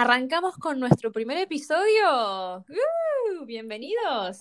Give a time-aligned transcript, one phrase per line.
[0.00, 2.58] Arrancamos con nuestro primer episodio.
[2.60, 3.44] ¡Uh!
[3.46, 4.38] bienvenidos.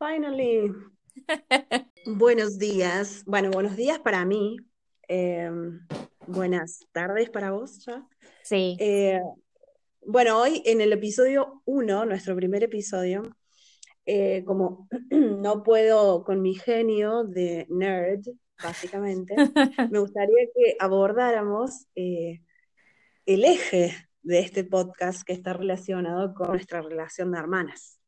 [0.00, 0.72] Finally.
[2.06, 3.22] buenos días.
[3.24, 4.56] Bueno, buenos días para mí.
[5.06, 5.78] Em,
[6.26, 8.04] buenas tardes para vos ya.
[8.42, 8.76] Sí.
[8.80, 9.20] Eh,
[10.04, 13.22] bueno, hoy en el episodio 1, nuestro primer episodio,
[14.06, 18.24] eh, como no puedo con mi genio de nerd,
[18.60, 19.36] básicamente,
[19.92, 22.42] me gustaría que abordáramos eh,
[23.24, 28.00] el eje de este podcast que está relacionado con nuestra relación de hermanas.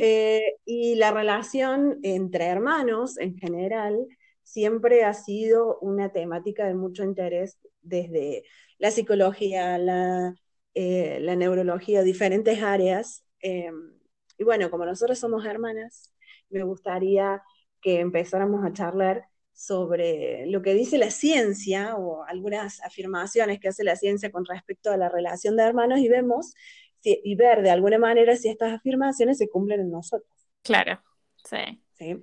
[0.00, 3.98] Eh, y la relación entre hermanos en general
[4.42, 8.44] siempre ha sido una temática de mucho interés desde
[8.78, 10.34] la psicología, la,
[10.74, 13.24] eh, la neurología, diferentes áreas.
[13.40, 13.92] Em,
[14.38, 16.14] y bueno, como nosotros somos hermanas,
[16.48, 17.42] me gustaría
[17.82, 23.82] que empezáramos a charlar sobre lo que dice la ciencia o algunas afirmaciones que hace
[23.82, 26.54] la ciencia con respecto a la relación de hermanos y vemos
[27.02, 30.30] y ver de alguna manera si estas afirmaciones se cumplen en nosotros.
[30.62, 31.02] Claro,
[31.44, 31.82] sí.
[31.94, 32.22] ¿Sí?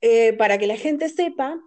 [0.00, 1.60] Eh, para que la gente sepa,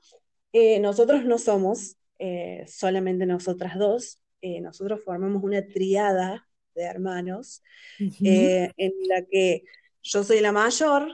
[0.52, 7.62] eh, nosotros no somos eh, solamente nosotras dos, nosotros formamos una triada de hermanos
[8.00, 9.64] en la que
[10.02, 11.14] yo soy la mayor,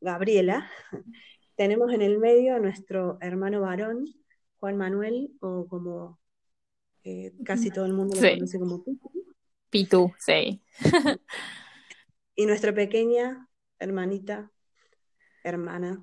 [0.00, 0.68] Gabriela,
[1.56, 4.06] tenemos en el medio a nuestro hermano varón,
[4.58, 6.18] Juan Manuel, o como
[7.04, 9.10] eh, casi todo el mundo lo conoce como Pitu.
[9.70, 10.62] Pitu, sí.
[12.36, 14.50] y nuestra pequeña hermanita,
[15.42, 16.02] hermana,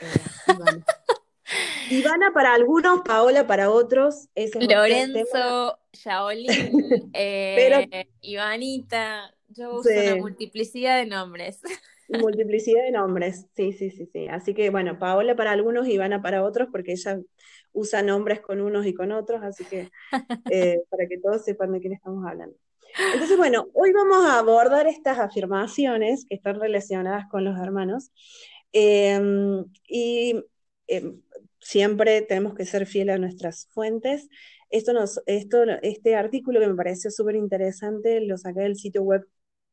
[0.00, 0.84] eh, Ivana.
[1.90, 4.28] Ivana para algunos, Paola para otros.
[4.60, 9.32] Lorenzo, Shaolin, eh, Ivanita.
[9.48, 11.60] Yo uso una multiplicidad de nombres.
[12.08, 14.28] Multiplicidad de nombres, sí, sí, sí, sí.
[14.28, 17.20] Así que bueno, Paola para algunos y Ivana para otros, porque ella
[17.72, 19.90] usa nombres con unos y con otros, así que
[20.50, 22.56] eh, para que todos sepan de quién estamos hablando.
[23.12, 28.10] Entonces, bueno, hoy vamos a abordar estas afirmaciones que están relacionadas con los hermanos.
[28.72, 30.42] Em, y
[30.86, 31.20] em,
[31.60, 34.28] siempre tenemos que ser fieles a nuestras fuentes.
[34.70, 39.26] Esto nos, esto, este artículo que me pareció súper interesante lo saqué del sitio web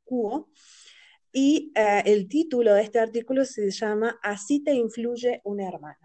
[0.04, 0.50] Cuo
[1.34, 5.98] y eh, el título de este artículo se llama Así te influye un hermano.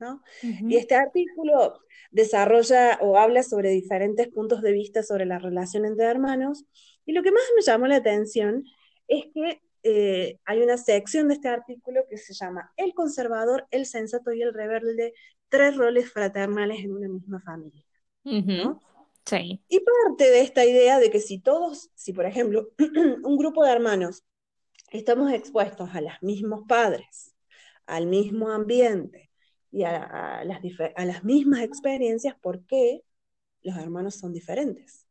[0.00, 0.22] ¿no?
[0.42, 1.78] Y este artículo
[2.10, 6.64] desarrolla o habla sobre diferentes puntos de vista sobre la relación entre hermanos.
[7.06, 8.64] Y lo que más me llamó la atención
[9.06, 13.86] es que eh, hay una sección de este artículo que se llama El conservador, el
[13.86, 15.14] sensato y el rebelde,
[15.48, 17.84] tres roles fraternales en una misma familia.
[19.26, 19.62] Sí.
[19.68, 22.70] Y parte de esta idea de que si todos, si por ejemplo
[23.22, 24.24] un grupo de hermanos
[24.90, 27.34] estamos expuestos a los mismos padres,
[27.86, 29.30] al mismo ambiente
[29.72, 30.60] y a, las,
[30.96, 33.02] a las, mismas experiencias, ¿por qué
[33.62, 35.06] los hermanos son diferentes?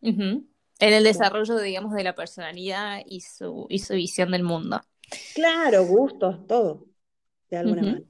[0.00, 0.46] En
[0.78, 4.80] el desarrollo, digamos, de la personalidad y su, y su visión del mundo.
[5.34, 6.86] Claro, gustos, todo,
[7.50, 8.06] de alguna manera.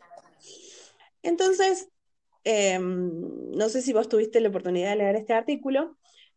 [1.23, 1.89] Entonces,
[2.45, 5.97] em, no sé si vos tuviste la oportunidad de leer este artículo,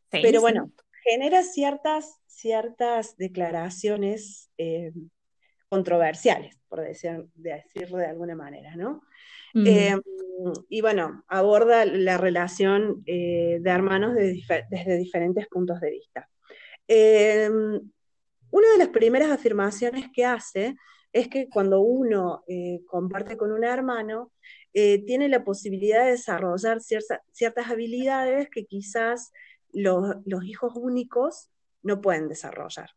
[0.10, 0.72] pero bueno,
[1.06, 4.92] genera ciertas, ciertas declaraciones eh,
[5.70, 9.02] controversiales, por decir, decirlo de alguna manera, ¿no?
[9.66, 9.96] Eh,
[10.68, 16.30] y bueno, aborda la relación eh, de hermanos desde diferentes puntos de vista.
[18.52, 20.76] una de las primeras afirmaciones que hace
[21.14, 22.44] es que cuando uno
[22.86, 24.34] comparte con un hermano,
[24.74, 29.32] tiene la posibilidad de desarrollar ciertas habilidades que quizás
[29.76, 31.50] los, hijos únicos
[31.84, 32.92] no pueden desarrollar.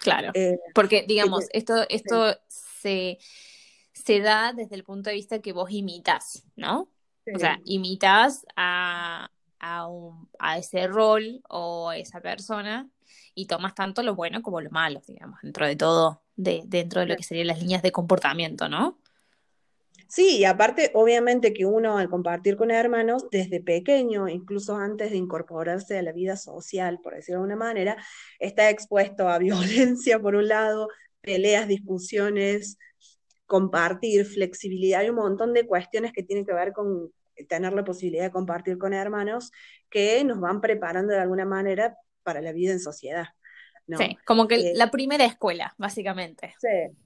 [0.00, 3.18] Claro, eh, porque digamos, esto, esto se,
[4.22, 6.90] da desde el punto de vista que vos imitas, ¿no?
[7.32, 9.30] O sea, imitas a,
[9.60, 12.88] a, ese rol o a esa persona
[13.34, 17.06] y tomas tanto lo bueno como lo malo, digamos, dentro de todo, de, dentro de
[17.06, 18.98] lo que serían las líneas de comportamiento, ¿no?
[20.10, 25.16] Sí, y aparte, obviamente que uno al compartir con hermanos desde pequeño, incluso antes de
[25.16, 27.96] incorporarse a la vida social, por decirlo de alguna manera,
[28.40, 29.38] está expuesto a
[29.88, 30.88] violencia por un lado,
[31.20, 32.76] peleas, discusiones,
[33.46, 37.12] compartir, flexibilidad, y un montón de cuestiones que tienen que ver con
[37.48, 39.52] tener la posibilidad de compartir con hermanos
[39.88, 43.28] que nos van preparando de alguna manera para la vida en sociedad.
[43.96, 46.54] Sí, como que eh, la primera escuela, básicamente.
[46.60, 46.96] Sí,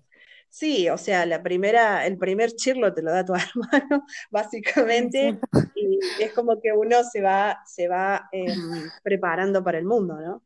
[0.55, 3.33] Sí, o sea, la primera, el primer chirlo te lo da tu
[3.73, 5.37] hermano, básicamente,
[5.75, 10.45] y es como que uno se va, se va em, preparando para el mundo, ¿no?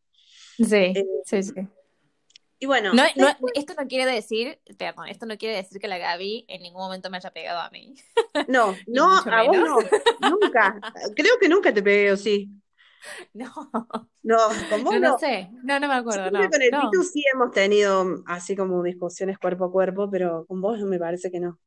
[0.57, 1.53] Sí, eh, sí, sí.
[2.59, 2.93] Y bueno,
[3.55, 7.11] esto no quiere decir, perdón, esto no quiere decir que la Gaby en ningún momento
[7.11, 7.95] me haya pegado a mí.
[8.49, 9.79] No, no, a vos no,
[10.31, 10.81] nunca.
[11.17, 12.49] Creo que nunca te pegué, o sí.
[13.35, 13.53] No.
[14.23, 15.01] No, con vos no.
[15.01, 16.31] No, sé, no, no me acuerdo.
[16.31, 20.61] no, con el Pitu sí hemos tenido así como discusiones cuerpo a cuerpo, pero con
[20.61, 21.59] vos me parece que no.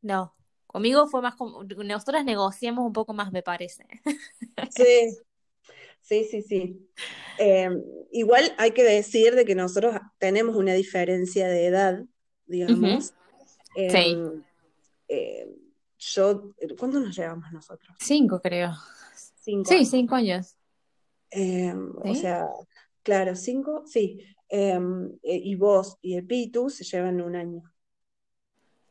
[0.00, 0.34] No,
[0.66, 3.86] conmigo fue más como, nosotras negociamos un poco más, me parece.
[4.70, 5.18] Sí,
[6.00, 6.88] sí, sí, sí.
[7.38, 12.04] Em, igual hay que decir de que nosotros tenemos una diferencia de edad,
[12.46, 13.06] digamos.
[13.06, 13.12] sí.
[13.76, 14.42] Em,
[15.08, 15.48] em,
[15.98, 17.96] yo, ¿cuándo nos llevamos nosotros?
[18.00, 18.72] Cinco, creo.
[19.40, 19.68] Cinco.
[19.68, 20.56] Sí, cinco años.
[22.04, 22.46] O sea,
[23.02, 24.20] claro, cinco, sí.
[24.48, 24.78] Eh,
[25.22, 27.62] y vos y el Pitu se llevan un año.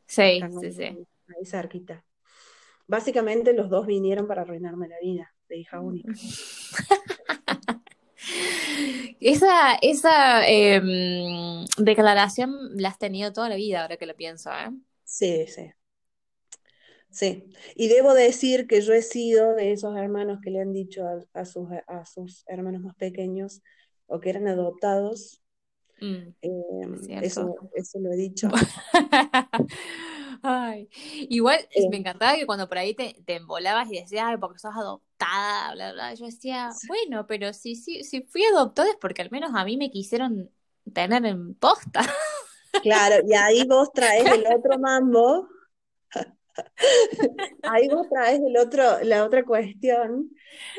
[0.06, 0.84] Sí, sí, sí.
[0.84, 2.04] Ahí cerquita.
[2.86, 6.12] Básicamente los dos vinieron para arruinarme la vida de hija única.
[9.20, 14.70] esa esa em, declaración la has tenido toda la vida, ahora que lo pienso, ¿eh?
[15.04, 15.72] Sí, sí.
[17.12, 17.44] Sí,
[17.76, 21.04] y debo decir que yo he sido de esos hermanos que le han dicho
[21.34, 23.60] a, sus, a sus hermanos más pequeños
[24.06, 25.42] o que eran adoptados.
[26.00, 28.48] Mm, em, eso, eso lo he dicho.
[30.42, 30.88] Ay,
[31.28, 31.88] igual eh.
[31.90, 35.74] me encantaba que cuando por ahí te, te embolabas y decías, ay, porque sos adoptada,
[35.74, 39.52] bla, bla, yo decía, bueno, pero si, si, si fui adoptada es porque al menos
[39.54, 40.50] a mí me quisieron
[40.92, 42.02] tener en posta.
[42.82, 45.46] Claro, y ahí vos traes el otro mambo
[47.62, 50.30] Ahí vos traes el otro, la otra cuestión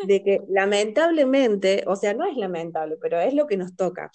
[0.06, 4.12] de que lamentablemente, o sea, no es lamentable, pero es lo que nos toca.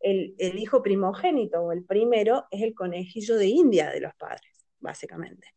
[0.00, 5.48] El, hijo primogénito o el primero es el conejillo de India de los padres, básicamente.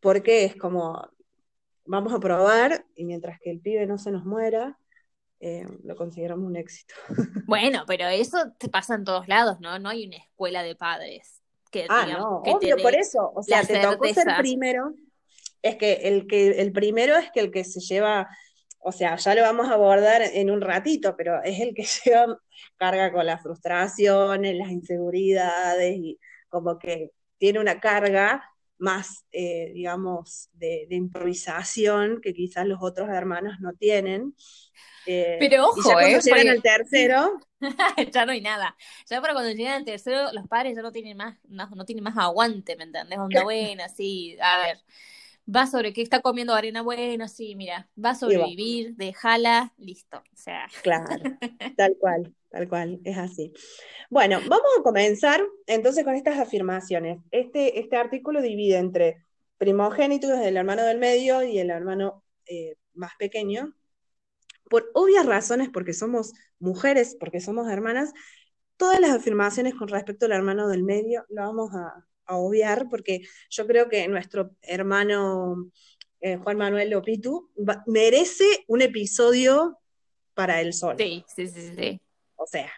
[0.00, 1.10] Porque es como,
[1.84, 4.78] vamos a probar y mientras que el pibe no se nos muera,
[5.40, 6.94] eh, lo consideramos un éxito.
[7.46, 9.78] Bueno, pero eso te pasa en todos lados, ¿no?
[9.78, 11.42] No hay una escuela de padres
[11.88, 14.94] ah, no, obvio, por eso, o sea, te tocó ser primero,
[15.62, 18.28] es que el, que el primero es que el que se lleva,
[18.78, 22.38] o sea, ya lo vamos a abordar en un ratito, pero es el que lleva
[22.76, 26.18] carga con las frustraciones, las inseguridades y
[26.48, 28.42] como que tiene una carga
[28.78, 34.34] más, eh, digamos, de, improvisación que quizás los otros hermanos no tienen.
[35.06, 37.40] Eh, pero ojo, y ya cuando eh, llegan al tercero,
[38.12, 38.76] ya no hay nada.
[39.08, 42.16] Ya para cuando llegan al tercero, los padres ya no tienen más, no, tienen más
[42.16, 43.18] aguante, ¿me entendés?
[43.18, 44.78] Onda buena, sí, a ver.
[45.48, 50.18] Va sobre qué está comiendo arena bueno, sí, mira, va a sobrevivir, déjala, listo.
[50.18, 50.66] O sea.
[50.82, 51.06] Claro,
[51.76, 53.52] tal cual, tal cual, es así.
[54.10, 57.18] Bueno, vamos a comenzar entonces con estas afirmaciones.
[57.30, 59.24] Este, este artículo divide entre
[59.58, 63.74] primogénitos, el hermano del medio y el hermano eh, más pequeño,
[64.68, 68.12] por obvias razones, porque somos mujeres, porque somos hermanas,
[68.76, 73.66] todas las afirmaciones con respecto al hermano del medio lo vamos a, obviar, porque yo
[73.66, 75.70] creo que nuestro hermano
[76.20, 77.50] eh, Juan Manuel Lopitu
[77.86, 79.78] merece un episodio
[80.34, 80.98] para él solo.
[80.98, 82.00] Sí, sí, sí, sí.
[82.36, 82.70] O sea,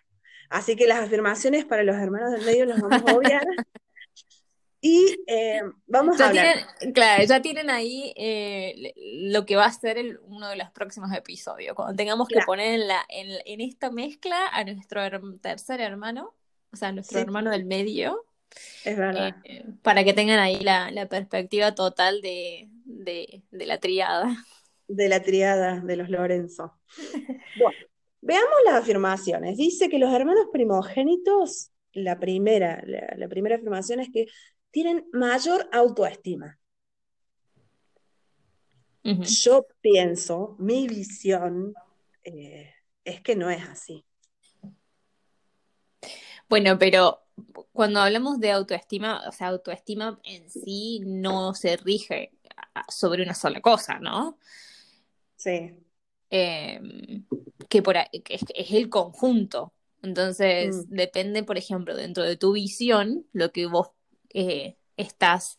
[0.51, 3.47] así que las afirmaciones para los hermanos del medio las vamos a obviar.
[4.81, 6.57] Y eh, vamos a hablar.
[6.95, 8.95] claro, ya tienen ahí eh,
[9.29, 11.75] lo que va a ser uno de los próximos episodios.
[11.75, 15.01] Cuando tengamos que poner en, la, en, esta mezcla a nuestro
[15.41, 16.33] tercer hermano,
[16.73, 18.25] o sea, nuestro hermano del medio.
[18.85, 19.37] Es verdad.
[19.45, 22.69] Eh, para que tengan ahí la, perspectiva total de,
[23.51, 24.45] la triada.
[24.87, 26.75] De la triada de los Lorenzo.
[27.59, 27.79] bueno,
[28.21, 29.57] veamos las afirmaciones.
[29.57, 34.27] Dice que los hermanos primogénitos, la primera, la primera afirmación es que
[34.71, 36.59] tienen mayor autoestima.
[39.03, 41.73] Yo pienso, mi visión
[42.25, 42.75] eh,
[43.05, 44.05] es que no es así.
[46.49, 47.28] Bueno, pero
[47.73, 52.33] cuando hablamos de autoestima, o sea, autoestima en sí no se rige
[52.89, 54.39] sobre una sola cosa, ¿no?
[55.37, 55.75] Sí.
[56.31, 57.25] Em,
[57.69, 59.73] que, por es, el conjunto.
[60.03, 60.95] Entonces, mm.
[60.95, 63.89] depende, por ejemplo, dentro de tu visión, lo que vos
[64.35, 65.57] eh, estás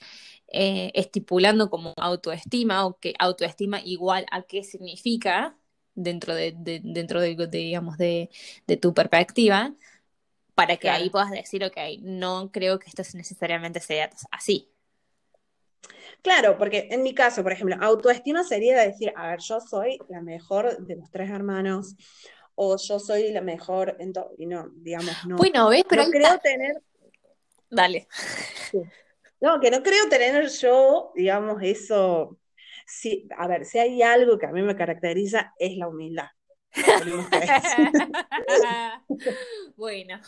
[0.47, 5.57] eh, estipulando como autoestima o que autoestima igual a qué significa
[5.95, 8.29] dentro de, dentro de, digamos de,
[8.81, 9.75] tu perspectiva
[10.59, 14.71] para que ahí puedas decir ok no creo que esto necesariamente sea así
[16.21, 20.21] Claro, porque en mi caso, por ejemplo, autoestima sería decir, a ver, yo soy la
[20.21, 21.95] mejor de los tres hermanos,
[22.55, 25.37] o yo soy la mejor, en y no, digamos, no.
[25.37, 25.85] Bueno, ¿ves?
[25.87, 26.81] Pero creo tener
[27.69, 28.07] Dale.
[29.41, 32.37] No, que no creo tener yo, digamos, eso.
[32.85, 36.27] Sí, a ver, si hay algo que a mí me caracteriza es la humildad.
[39.75, 40.19] bueno.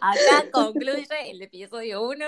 [0.00, 2.24] Acá concluye el episodio 1.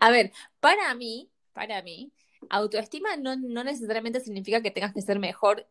[0.00, 2.12] a ver, para mí, para mí,
[2.48, 5.66] autoestima no, no necesariamente significa que tengas que ser mejor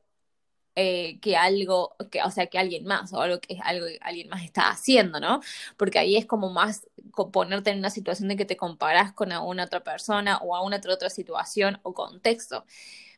[0.75, 4.29] eh, que algo, que, o sea, que alguien más, o algo que algo que alguien
[4.29, 5.41] más está haciendo, ¿no?
[5.77, 6.87] Porque ahí es como más
[7.31, 10.77] ponerte en una situación de que te comparas con alguna otra persona o a una
[10.77, 12.65] otra, otra situación o contexto.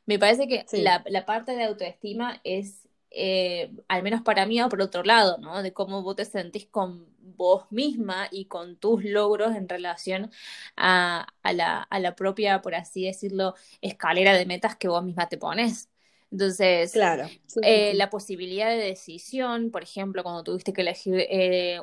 [0.06, 4.70] Me parece que la, la, parte de autoestima es, eh, al menos para mí, o
[4.70, 5.62] por otro lado, ¿no?
[5.64, 10.32] De cómo vos te sentís con vos misma y con tus logros en relación
[10.76, 15.30] a, a, la, a la propia, por así decirlo, escalera de metas que vos misma
[15.30, 15.90] te pones.
[16.32, 17.30] Entonces, claro,
[17.64, 21.80] eh, la posibilidad de decisión, por ejemplo, cuando tuviste que elegir, eh,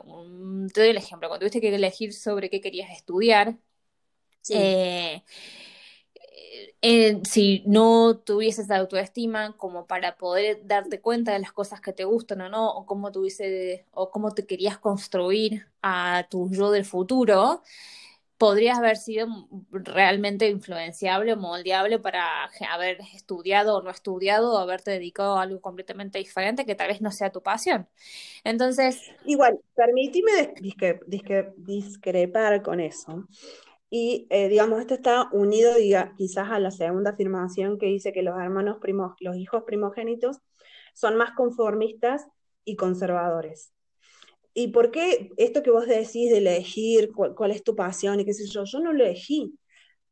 [0.72, 3.56] te doy el ejemplo, cuando tuviste que elegir sobre qué querías estudiar,
[4.50, 5.22] eh,
[7.24, 12.40] si no tuvieses autoestima como para poder darte cuenta de las cosas que te gustan
[12.40, 17.62] o no, o cómo tuviese, o cómo te querías construir a tu yo del futuro,
[18.38, 19.26] podrías haber sido
[19.70, 25.60] realmente influenciable o moldeable para haber estudiado o no estudiado o haberte dedicado a algo
[25.60, 27.88] completamente diferente que tal vez no sea tu pasión.
[28.44, 29.02] Entonces...
[29.24, 30.54] Igual, permíteme
[31.56, 33.26] discrepar con eso.
[33.90, 38.22] Y eh, digamos, esto está unido diga, quizás a la segunda afirmación que dice que
[38.22, 40.38] los hermanos primos, los hijos primogénitos
[40.94, 42.28] son más conformistas
[42.64, 43.72] y conservadores.
[44.58, 48.34] ¿Y por qué esto que vos decís de elegir cuál, es tu pasión y qué
[48.34, 48.64] sé yo?
[48.64, 49.56] Yo no lo elegí.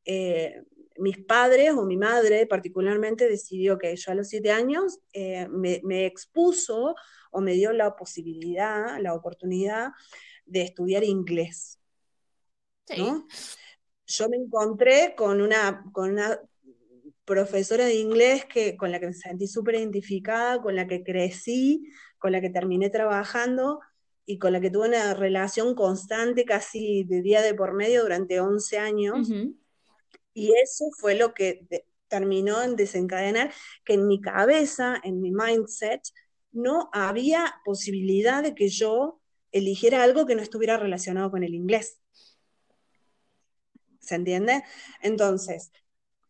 [0.04, 0.62] Eh,
[0.98, 6.06] mis padres o mi madre particularmente decidió que yo a los siete años eh, me,
[6.06, 6.94] expuso
[7.32, 9.90] o me dio la posibilidad, la oportunidad
[10.44, 11.80] de estudiar inglés.
[12.86, 16.40] Yo me encontré con una, con una
[17.24, 21.90] profesora de inglés que, con la que me sentí súper identificada, con la que crecí,
[22.18, 23.80] con la que terminé trabajando
[24.26, 28.40] y con la que tuve una relación constante casi de día de por medio durante
[28.40, 29.30] 11 años.
[30.34, 31.66] Y eso fue lo que
[32.08, 33.52] terminó en desencadenar
[33.84, 36.02] que en mi cabeza, en mi mindset,
[36.50, 39.20] no había posibilidad de que yo
[39.52, 42.00] eligiera algo que no estuviera relacionado con el inglés.
[44.00, 44.62] ¿Se entiende?
[45.02, 45.72] Entonces,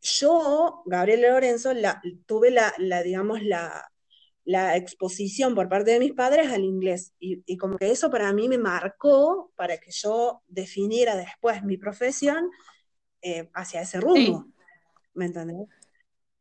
[0.01, 3.91] yo, Gabriela Lorenzo, la, tuve la, la digamos, la,
[4.47, 7.13] la exposición por parte de mis padres al inglés.
[7.19, 12.49] Y, como que eso para mí me marcó para que yo definiera después mi profesión
[13.23, 14.47] eh, hacia ese rumbo.
[15.15, 15.67] ¿Me entendés?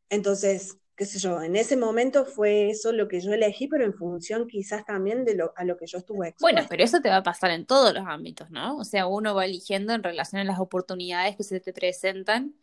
[0.10, 3.96] Entonces, qué sé yo, en ese momento fue eso lo que yo elegí, pero en
[3.96, 6.56] función quizás también de lo, a lo que yo estuve expuesta.
[6.62, 8.78] Bueno, pero eso te va a pasar en todos los ámbitos, ¿no?
[8.78, 12.54] O sea, uno va eligiendo en relación a las oportunidades que se te presentan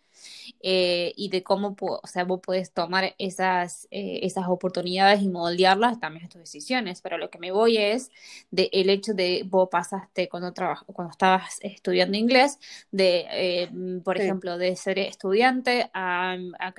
[0.61, 5.99] eh, y de cómo, o sea, vos puedes tomar esas, eh, esas oportunidades y moldearlas
[6.01, 7.01] también a tus decisiones.
[7.01, 8.11] Pero lo que me voy es
[8.51, 10.53] de el hecho de vos pasaste cuando,
[10.87, 12.59] cuando estabas estudiando inglés,
[12.91, 13.71] de, eh,
[14.05, 16.73] por ejemplo, de ser estudiante a, a,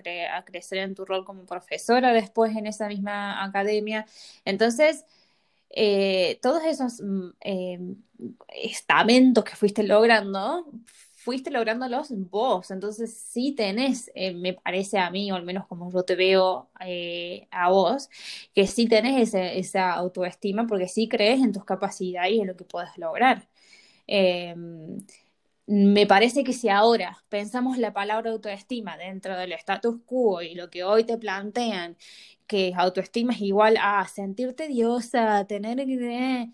[0.45, 4.05] crecer en tu rol como profesora después en esa misma academia.
[4.45, 5.05] Entonces,
[6.41, 7.31] todos esos mm,
[8.47, 10.65] estamentos que fuiste logrando
[11.23, 15.91] fuiste lográndolos vos, entonces sí tenés, eh, me parece a mí, o al menos como
[15.91, 18.09] yo te veo eh, a vos,
[18.53, 22.65] que sí tenés esa autoestima porque sí crees en tus capacidades y en lo que
[22.65, 23.47] puedes lograr.
[24.07, 24.97] Em,
[25.65, 30.69] me parece que si ahora pensamos la palabra autoestima dentro del status quo y lo
[30.69, 31.97] que hoy te plantean,
[32.47, 36.51] que autoestima es igual a sentirte diosa, tener eh,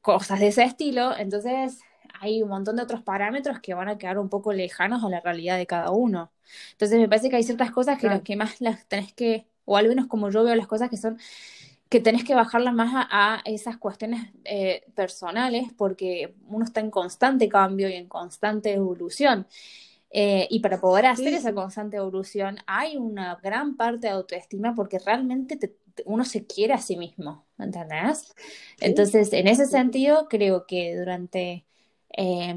[0.00, 1.80] cosas de ese estilo, entonces
[2.20, 5.20] hay un montón de otros parámetros que van a quedar un poco lejanos a la
[5.20, 6.32] realidad de cada uno.
[6.72, 9.76] Entonces me parece que hay ciertas cosas que las que más las tenés que, o
[9.76, 11.18] al menos como yo veo las cosas que son,
[11.88, 17.48] que tenés que bajarlas más a, esas cuestiones eh, personales porque uno está en constante
[17.48, 19.46] cambio y en constante evolución.
[20.10, 25.00] Eh, y para poder hacer esa constante evolución hay una gran parte de autoestima porque
[25.00, 25.58] realmente
[26.04, 28.34] uno se quiere a sí mismo, ¿entendés?
[28.80, 31.64] Entonces, en ese sentido, creo que durante
[32.16, 32.56] eh,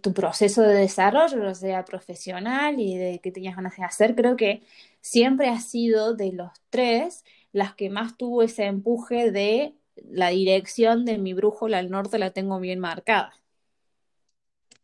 [0.00, 4.62] tu proceso de desarrollo, sea profesional y de que tenías ganas de hacer, creo que
[5.00, 11.04] siempre ha sido de los tres las que más tuvo ese empuje de la dirección
[11.04, 13.32] de mi brújula al norte la tengo bien marcada.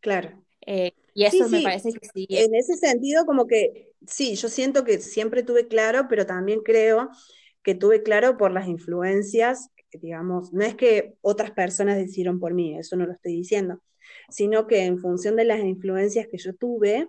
[0.01, 0.43] Claro.
[0.65, 2.27] Eh, y eso me parece que sí.
[2.29, 7.09] En ese sentido, como que sí, yo siento que siempre tuve claro, pero también creo
[7.63, 12.77] que tuve claro por las influencias, digamos, no es que otras personas decidieron por mí,
[12.77, 13.81] eso no lo estoy diciendo,
[14.29, 17.07] sino que en función de las influencias que yo tuve,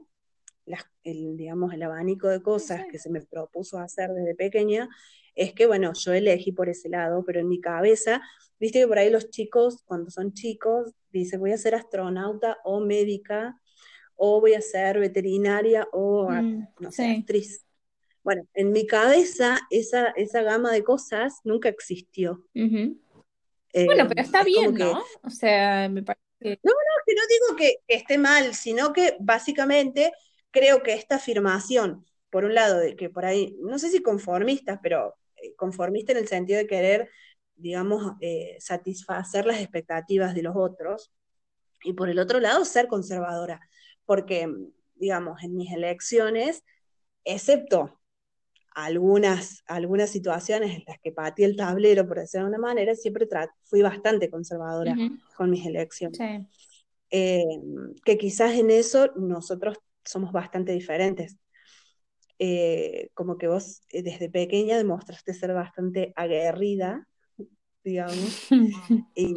[1.05, 4.89] el, digamos, el abanico de cosas que se me propuso hacer desde pequeña,
[5.35, 8.23] es que, bueno, yo elegí por ese lado, pero en mi cabeza,
[8.59, 12.81] viste que por ahí los chicos, cuando son chicos, dicen, voy a ser astronauta o
[12.81, 13.61] médica
[14.17, 17.65] o voy a ser veterinaria o, mm, no sé, actriz.
[18.25, 22.45] Bueno, en mi cabeza esa, esa gama de cosas nunca existió.
[23.73, 25.03] bueno, pero está bien, ¿no?
[25.23, 26.61] O sea, me parece que...
[26.63, 30.13] No, no, que no digo que, esté mal, sino que básicamente
[30.51, 34.79] creo que esta afirmación, por un lado, de que por ahí, no sé si conformistas,
[34.83, 37.11] pero eh, conformista en el sentido de querer,
[37.57, 41.13] digamos, eh, satisfacer las expectativas de los otros,
[41.83, 43.61] y por el otro lado, ser conservadora,
[44.05, 44.49] porque,
[44.95, 46.65] digamos, en mis elecciones,
[47.25, 48.01] excepto
[48.77, 53.27] algunas, algunas situaciones en las que patí el tablero, por decirlo de una manera, siempre
[53.65, 54.95] fui bastante conservadora
[55.35, 56.19] con mis elecciones.
[57.11, 57.43] Eh,
[58.05, 61.39] que quizás en eso nosotros somos bastante diferentes.
[62.39, 67.09] Eh, como que vos eh, desde pequeña demostraste ser bastante aguerrida,
[67.83, 68.47] digamos.
[69.15, 69.35] y,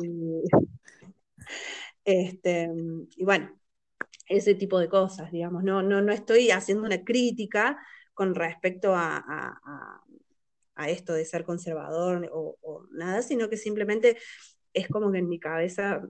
[2.03, 2.69] este,
[3.15, 3.57] y bueno,
[4.27, 5.63] ese tipo de cosas, digamos.
[5.63, 7.79] No, no, no estoy haciendo una crítica
[8.19, 10.03] con respecto a,
[10.89, 14.17] esto de ser conservador o, nada, sino que simplemente
[14.73, 16.01] es como que en mi cabeza,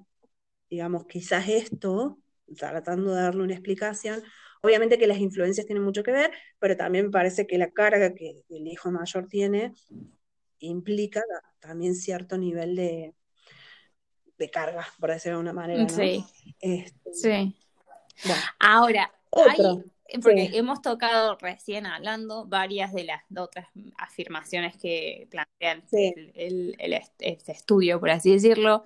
[0.71, 2.17] digamos, quizás esto,
[2.57, 4.23] tratando de darle una explicación,
[4.63, 8.15] obviamente que las influencias tienen mucho que ver, pero también me parece que la carga
[8.15, 9.75] que el hijo mayor tiene
[10.57, 11.21] implica
[11.59, 13.13] también cierto nivel de,
[14.39, 15.87] de carga, por decirlo de una manera.
[15.89, 16.25] Sí.
[16.59, 17.55] Este, sí.
[18.57, 19.83] Ahora, otro.
[20.21, 26.75] Porque hemos tocado recién hablando varias de las otras afirmaciones que plantean el,
[27.19, 28.83] este estudio, por así decirlo,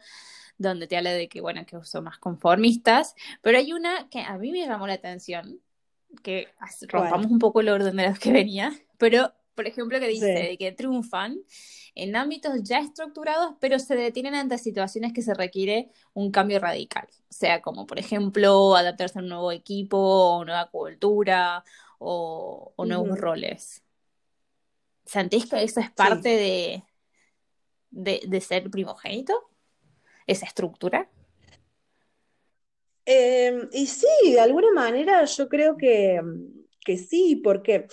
[0.58, 4.38] donde te habla de que, bueno, que son más conformistas, pero hay una que a
[4.38, 5.60] mí me llamó la atención,
[6.22, 6.48] que
[6.88, 10.58] rompamos un poco el orden de los que venía, pero, por ejemplo, que dice de
[10.58, 11.40] que triunfan
[11.96, 17.08] en ámbitos ya estructurados, pero se detienen ante situaciones que se requiere un cambio radical.
[17.12, 21.64] O sea, como por ejemplo adaptarse a un nuevo equipo, o nueva cultura,
[22.00, 23.84] o, nuevos roles.
[25.06, 29.50] ¿Sentís que eso es parte de, de, ser primogénito?
[30.28, 31.10] ¿Esa estructura?
[33.06, 36.22] Em, y sí, de alguna manera yo creo que,
[36.86, 37.88] que sí, porque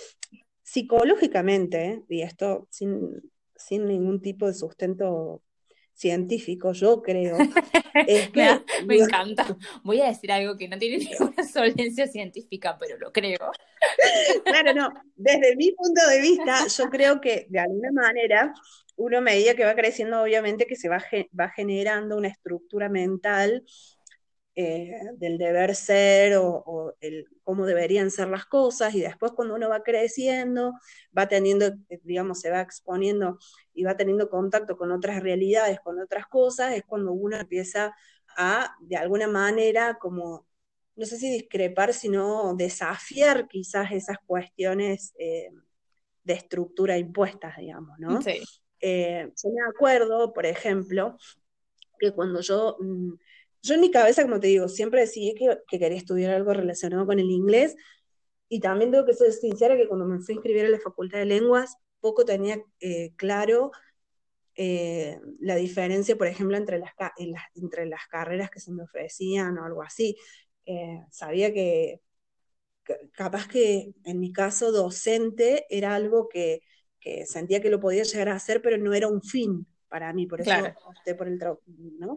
[0.71, 3.21] psicológicamente, y esto sin,
[3.57, 5.43] sin ningún tipo de sustento
[5.93, 7.37] científico, yo creo.
[8.87, 9.57] me, encanta.
[9.83, 13.51] Voy a decir algo que no tiene ninguna solvencia científica, pero lo creo.
[14.45, 14.93] claro, no.
[15.15, 18.53] Desde mi punto de vista, yo creo que de alguna manera,
[18.95, 21.03] uno a medida que va creciendo, obviamente que se va,
[21.37, 23.65] va generando una estructura mental
[24.53, 29.69] eh, del deber ser o, el, cómo deberían ser las cosas, y después cuando uno
[29.69, 30.73] va creciendo,
[31.17, 33.39] va teniendo, eh, digamos, se va exponiendo
[33.73, 37.95] y va teniendo contacto con otras realidades, con otras cosas, es cuando uno empieza
[38.35, 40.45] a, de alguna manera, como,
[40.97, 45.49] no sé si discrepar, sino desafiar quizás esas cuestiones eh,
[46.25, 48.21] de estructura impuestas, digamos, ¿no?
[48.21, 48.41] Sí.
[48.81, 51.15] yo me acuerdo, por ejemplo,
[51.97, 52.75] que cuando yo...
[52.81, 53.13] Mm,
[53.61, 57.19] yo en mi cabeza, como te digo, siempre decidí que, quería estudiar algo relacionado con
[57.19, 57.75] el inglés
[58.49, 61.19] y también tengo que ser sincera que cuando me fui a inscribir en la Facultad
[61.19, 63.71] de Lenguas, poco tenía eh, claro
[64.55, 66.91] eh, la diferencia, por ejemplo, entre las,
[67.55, 70.17] entre las carreras que se me ofrecían o algo así.
[70.65, 72.01] Eh, sabía que,
[73.13, 76.61] capaz que en mi caso docente era algo que,
[77.25, 80.39] sentía que lo podía llegar a hacer, pero no era un fin para mí, por
[80.39, 80.51] eso
[80.85, 82.15] opté por el trabajo, ¿no?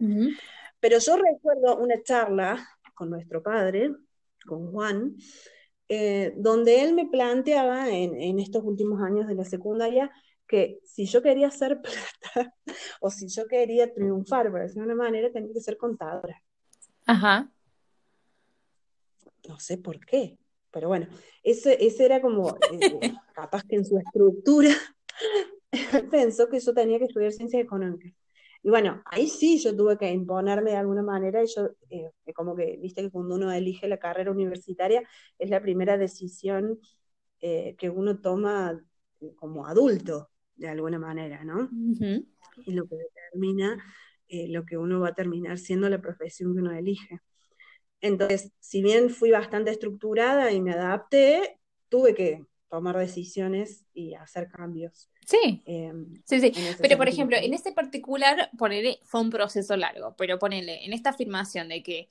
[0.87, 3.91] Pero yo recuerdo una charla con nuestro padre,
[4.45, 5.15] con Juan,
[5.89, 10.11] eh, donde él me planteaba en, estos últimos años de la secundaria
[10.47, 12.53] que si yo quería ser plata
[13.01, 16.39] o si yo quería triunfar, por decirlo de una manera, tenía que ser contadora.
[17.07, 17.51] Ajá.
[19.47, 20.37] No sé por qué,
[20.69, 21.07] pero bueno,
[21.41, 22.99] ese, ese era como, eh,
[23.33, 24.69] capaz que en su estructura
[26.11, 28.13] pensó que yo tenía que estudiar ciencias económicas.
[28.65, 32.55] Y bueno, ahí sí yo tuve que imponerme de alguna manera y yo, eh, como
[32.55, 36.79] que, viste que cuando uno elige la carrera universitaria es la primera decisión
[37.41, 38.83] eh, que uno toma
[39.35, 41.69] como adulto, de alguna manera, ¿no?
[42.65, 43.77] Y lo que determina
[44.29, 47.21] eh, lo que uno va a terminar siendo la profesión que uno elige.
[48.01, 52.43] Entonces, si bien fui bastante estructurada y me adapté, tuve que
[52.75, 55.09] tomar decisiones y hacer cambios.
[55.25, 56.53] Sí, em, sí, sí.
[56.81, 61.11] Pero, por ejemplo, en este particular, ponele, fue un proceso largo, pero ponele, en esta
[61.11, 62.07] afirmación de que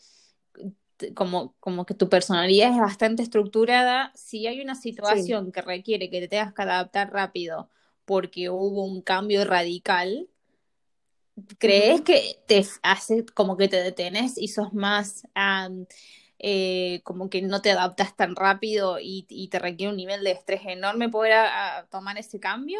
[1.15, 6.21] como, como que tu personalidad es bastante estructurada, si hay una situación que requiere que
[6.21, 7.69] te tengas que adaptar rápido
[8.05, 10.29] porque hubo un cambio radical,
[11.59, 15.27] ¿crees que te hace como que te detenes y sos más
[16.47, 20.61] eh, como que no te adaptas tan rápido y, te requiere un nivel de estrés
[20.67, 21.33] enorme poder
[21.91, 22.79] tomar ese cambio.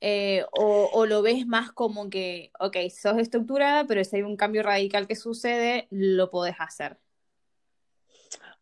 [0.00, 4.64] Eh, o, lo ves más como que, ok, sos estructurada, pero si hay un cambio
[4.64, 6.98] radical que sucede, lo podés hacer.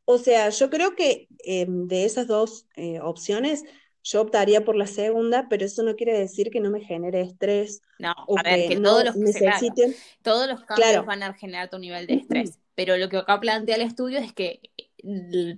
[0.05, 3.65] O sea, yo creo que em, de esas dos eh, opciones,
[4.03, 7.81] yo optaría por la segunda, pero eso no quiere decir que no me genere estrés.
[7.99, 9.95] No, a ver, que, todos los necesiten.
[10.21, 12.59] todos los cambios van a generar tu nivel de estrés.
[12.81, 14.63] Pero lo que acá plantea el estudio es que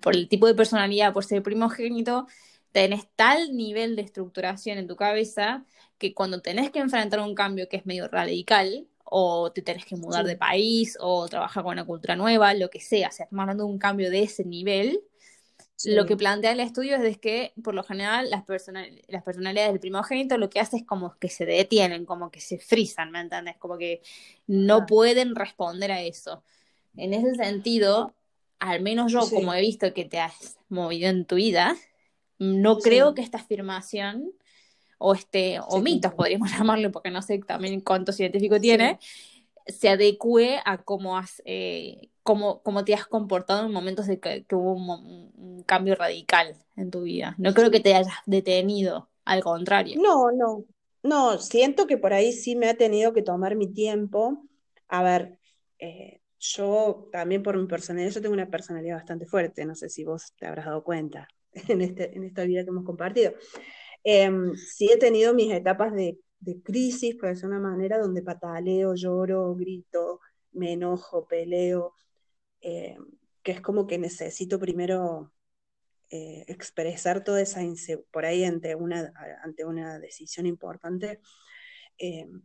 [0.03, 2.27] por el tipo de personalidad, por ser primogénito,
[2.73, 5.65] tenés tal nivel de estructuración en tu cabeza
[5.99, 9.95] que cuando tenés que enfrentar un cambio que es medio radical, o te tenés que
[9.95, 13.43] mudar de país, o trabajar con una cultura nueva, lo que sea, o sea, estamos
[13.45, 15.01] hablando de un cambio de ese nivel,
[15.85, 18.45] lo que plantea el estudio es que, por lo general, las,
[19.09, 22.59] las personalidades del primogénito lo que hace es como que se detienen, como que se
[22.59, 23.57] frisan, ¿me entiendes?
[23.59, 24.03] Como que
[24.49, 26.43] no pueden responder a eso.
[26.97, 28.15] En ese sentido,
[28.59, 31.77] al menos yo, como he visto que te has movido en tu vida,
[32.39, 34.33] no creo que esta afirmación
[34.99, 38.99] o este o mitos podríamos llamarlo porque no sé también cuánto científico tiene
[39.67, 44.75] se adecue a cómo has eh, cómo, te has comportado en momentos de que, hubo
[44.75, 47.35] un, cambio radical en tu vida.
[47.39, 50.01] No creo que te hayas detenido al contrario.
[50.01, 50.65] No no.
[51.05, 54.45] No siento que por ahí sí me ha tenido que tomar mi tiempo.
[54.89, 55.39] A ver
[55.79, 60.05] eh, yo también por mi personalidad, yo tengo una personalidad bastante fuerte, no sé si
[60.05, 61.29] vos te habrás dado cuenta
[61.69, 63.33] en, este, en esta vida que hemos compartido.
[64.05, 66.19] Em, sí he tenido mis etapas de,
[66.65, 70.21] crisis, por decir una manera, donde pataleo, lloro, grito,
[70.53, 71.95] me enojo, peleo,
[72.61, 73.07] em,
[73.43, 75.33] que es como que necesito primero
[76.11, 77.61] eh, expresar toda esa
[78.11, 79.13] por ahí ante una,
[79.45, 81.21] ante una decisión importante,
[81.99, 82.43] em,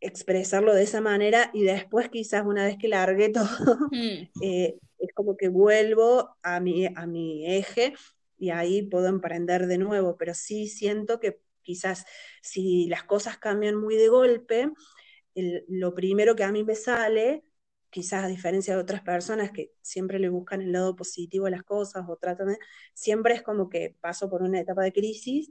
[0.00, 4.42] expresarlo de esa manera y después quizás una vez que largué todo, mm.
[4.42, 7.94] eh, es como que vuelvo a mi, a mi eje
[8.38, 12.06] y ahí puedo emprender de nuevo, pero sí siento que quizás
[12.42, 14.72] si las cosas cambian muy de golpe,
[15.34, 17.44] lo primero que a mí me sale,
[17.90, 21.62] quizás a diferencia de otras personas que siempre le buscan el lado positivo a las
[21.64, 22.58] cosas o tratan de,
[22.94, 25.50] siempre es como que paso por una etapa de crisis,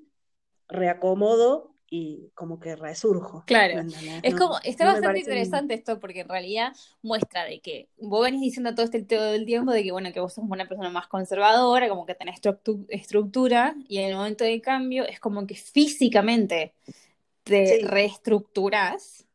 [0.67, 3.43] reacomodo y como que resurjo.
[3.45, 3.81] Claro,
[4.21, 8.75] es como, está bastante interesante esto porque en realidad muestra de que vos venís diciendo
[8.75, 11.89] todo este todo el tiempo de que bueno, que vos sos una persona más conservadora,
[11.89, 12.39] como que tenés
[12.89, 16.73] estructura y en el momento de cambio es como que físicamente
[17.43, 19.25] te reestructuras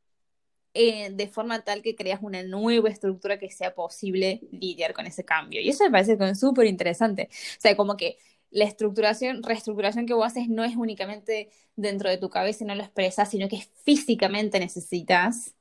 [0.76, 5.24] eh, de forma tal que creas una nueva estructura que sea posible lidiar con ese
[5.24, 5.60] cambio.
[5.60, 7.28] Y eso me parece súper interesante.
[7.30, 8.18] O sea, como que
[8.54, 12.76] la estructuración, reestructuración que vos haces no es únicamente dentro de tu cabeza y no
[12.76, 15.54] lo expresas, sino que físicamente necesitas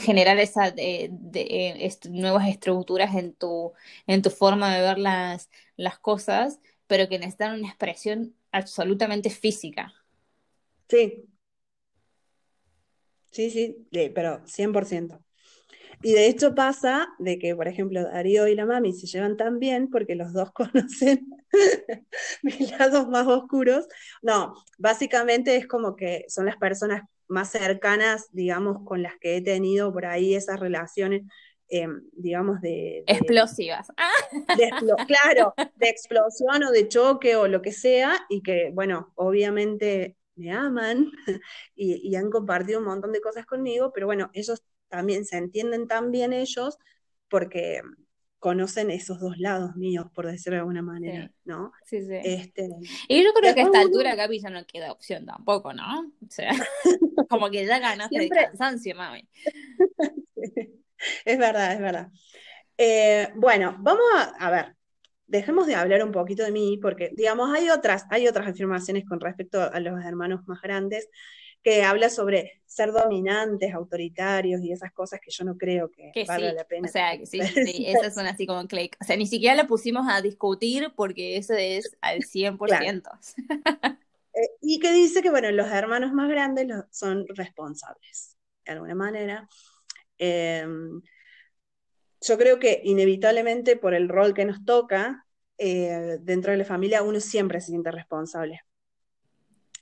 [0.00, 1.10] generar esas de,
[2.10, 3.72] nuevas estructuras en tu,
[4.06, 9.92] en tu forma de ver las, las cosas, pero que necesitan una expresión absolutamente física.
[10.88, 11.26] Sí.
[13.30, 15.20] Sí, sí, pero 100%.
[16.02, 19.58] Y de hecho pasa de que, por ejemplo, Darío y la mami se llevan tan
[19.58, 21.28] bien porque los dos conocen
[22.42, 23.86] mis lados más oscuros.
[24.22, 29.42] No, básicamente es como que son las personas más cercanas, digamos, con las que he
[29.42, 31.22] tenido por ahí esas relaciones,
[31.68, 33.04] em, digamos, de...
[33.06, 33.88] Explosivas.
[35.06, 40.50] claro, de explosión o de choque o lo que sea, y que, bueno, obviamente me
[40.50, 41.12] aman
[41.76, 45.86] y, y han compartido un montón de cosas conmigo, pero bueno, ellos también se entienden
[45.86, 46.76] tan bien ellos
[47.28, 47.80] porque
[48.40, 51.72] conocen esos dos lados míos, por decirlo de alguna manera, ¿no?
[51.84, 52.18] Sí, sí.
[52.24, 52.70] Este,
[53.06, 56.00] y yo creo que a esta altura, Gaby, ya no queda opción tampoco, ¿no?
[56.00, 56.50] O sea,
[57.28, 59.28] como que ya ganaste de cansancio, mami.
[61.24, 62.08] Es verdad, es verdad.
[62.76, 64.76] Eh, bueno, vamos a, a, ver,
[65.26, 69.18] dejemos de hablar un poquito de mí, porque, digamos, hay otras, hay otras afirmaciones con
[69.18, 71.08] respecto a los hermanos más grandes
[71.62, 76.52] que habla sobre ser dominantes, autoritarios y esas cosas que yo no creo que, valga
[76.52, 76.88] la pena.
[76.88, 78.96] O sea, sí, sí, esas son así como click.
[79.00, 83.02] O sea, ni siquiera la pusimos a discutir porque eso es al 100%.
[84.32, 89.48] Eh, y que dice que, bueno, los hermanos más grandes son responsables, de alguna manera.
[90.18, 91.02] Em,
[92.20, 95.26] yo creo que inevitablemente por el rol que nos toca
[95.58, 98.60] eh, dentro de la familia, uno siempre se siente responsable.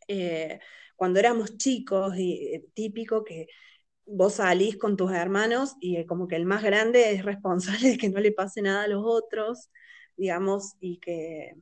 [0.09, 0.59] Eh,
[0.99, 3.47] cuando éramos chicos, y, eh, típico que
[4.07, 7.99] vos salís con tus hermanos y eh, como que el más grande es responsable de
[7.99, 9.71] que no le pase nada a los otros,
[10.17, 11.55] digamos, y que,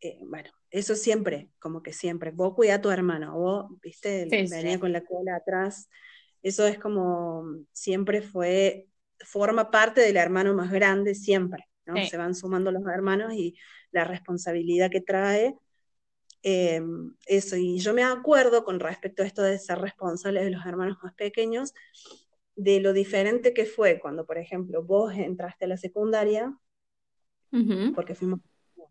[0.00, 4.78] eh, bueno, eso siempre, como que siempre, vos cuida a tu hermano, vos, viste, venía
[4.80, 5.88] con la cola atrás,
[6.42, 8.88] eso es como, siempre fue
[9.20, 12.02] forma parte del hermano más grande siempre, ¿no?
[12.04, 13.56] Se van sumando los hermanos y
[13.92, 15.56] la responsabilidad que trae.
[16.48, 16.80] Eh,
[17.26, 20.96] eso, y yo me acuerdo con respecto a esto de ser responsable de los hermanos
[21.02, 21.74] más pequeños,
[22.54, 26.56] de lo diferente que fue cuando, por ejemplo, vos entraste a la secundaria,
[27.96, 28.38] porque fuimos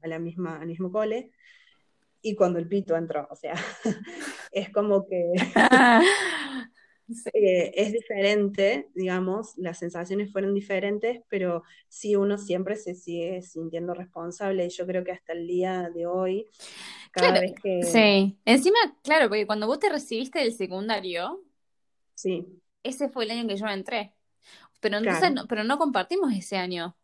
[0.04, 1.32] a la misma, al mismo cole,
[2.22, 3.54] y cuando el pito entró, o sea,
[4.52, 5.32] es como que
[7.34, 13.94] eh, es diferente, digamos, las sensaciones fueron diferentes, pero sí uno siempre se sigue sintiendo
[13.94, 16.48] responsable y yo creo que hasta el día de hoy,
[17.12, 17.84] cada vez que...
[17.84, 21.44] Sí, encima, claro, porque cuando vos te recibiste del secundario,
[22.16, 22.46] sí.
[22.84, 24.14] ese fue el año que yo entré,
[24.80, 26.96] pero entonces no, pero no compartimos ese año.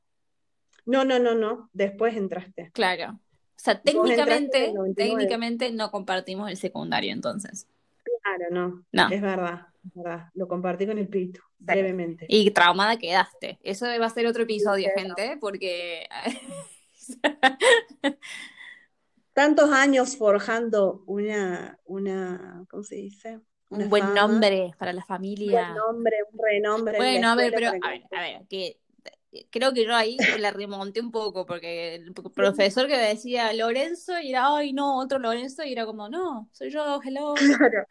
[0.85, 2.71] No, no, no, no, después entraste.
[2.73, 3.19] Claro.
[3.55, 7.67] O sea, técnicamente, técnicamente no compartimos el secundario entonces.
[8.23, 8.83] Claro, no.
[8.91, 9.09] No.
[9.09, 10.29] Es verdad, verdad.
[10.33, 12.25] Lo compartí con el pito, brevemente.
[12.29, 13.59] Y traumada quedaste.
[13.63, 16.07] Eso va a ser otro episodio, gente, porque.
[19.33, 23.39] Tantos años forjando una, una, ¿cómo se dice?
[23.71, 25.69] un buen nombre para la familia.
[25.69, 26.97] Un buen nombre, un renombre.
[26.97, 28.80] Buen nombre, pero a ver, a ver, que
[29.49, 34.31] creo que yo ahí la remonté un poco, porque el profesor que decía Lorenzo y
[34.31, 37.33] era, ay, no, otro Lorenzo, y era como, no, soy yo, hello.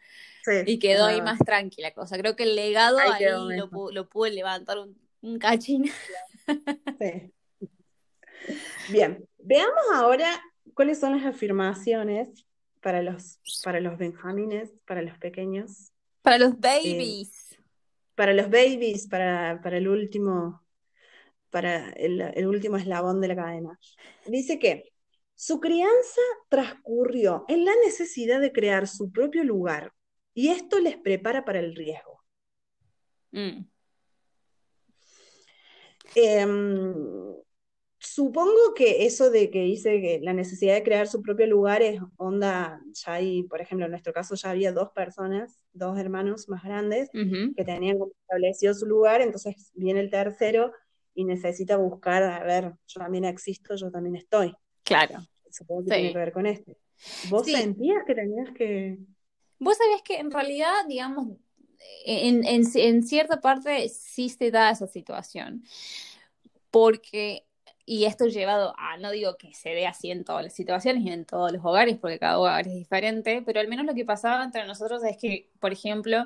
[0.65, 2.17] y quedó ahí más tranquila cosa.
[2.17, 5.89] Creo que el legado ahí, lo, lo, pude levantar un, un cachín.
[6.99, 7.31] Sí.
[8.89, 10.41] Bien, veamos ahora
[10.73, 12.29] cuáles son las afirmaciones
[12.81, 15.91] para los, para los benjamines, para los pequeños.
[16.21, 17.51] Para los babies.
[17.51, 17.57] Eh,
[18.15, 20.61] para los babies, para, para el último
[21.51, 23.79] para el, último eslabón de la cadena.
[24.25, 24.91] Dice que
[25.35, 29.93] su crianza transcurrió en la necesidad de crear su propio lugar
[30.33, 32.23] y esto les prepara para el riesgo.
[33.31, 33.65] Mm.
[36.15, 36.93] Em,
[37.99, 42.01] supongo que eso de que dice que la necesidad de crear su propio lugar es
[42.17, 46.63] onda, ya hay, por ejemplo, en nuestro caso ya había dos personas, dos hermanos más
[46.63, 50.73] grandes que tenían establecido su lugar, entonces viene el tercero
[51.13, 54.53] y necesita buscar, a ver, yo también existo, yo también estoy.
[54.83, 55.19] Claro.
[55.49, 56.71] Supongo que tiene que ver con esto.
[57.29, 58.97] ¿Vos sentías que tenías que...?
[59.59, 61.37] Vos sabés que en realidad, digamos,
[62.05, 65.63] en, en, en cierta parte sí se da esa situación.
[66.69, 67.45] Porque
[67.85, 71.09] y esto llevado a, no digo que se dé así en todas las situaciones y
[71.09, 74.43] en todos los hogares, porque cada hogar es diferente, pero al menos lo que pasaba
[74.43, 76.25] entre nosotros es que, por ejemplo,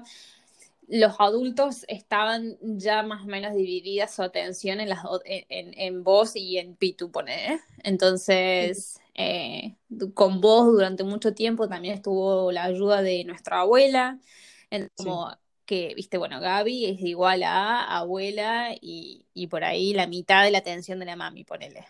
[0.88, 6.36] los adultos estaban ya más o menos divididas su atención en, las, en, en vos
[6.36, 7.60] y en Pitu, pone.
[7.84, 9.76] Entonces, eh,
[10.13, 14.19] con vos durante mucho tiempo también estuvo la ayuda de nuestra abuela,
[14.95, 15.32] como
[15.65, 20.52] que, viste, bueno, Gaby es igual a abuela y, y por ahí la mitad de
[20.52, 21.86] la atención de la mami, ponele.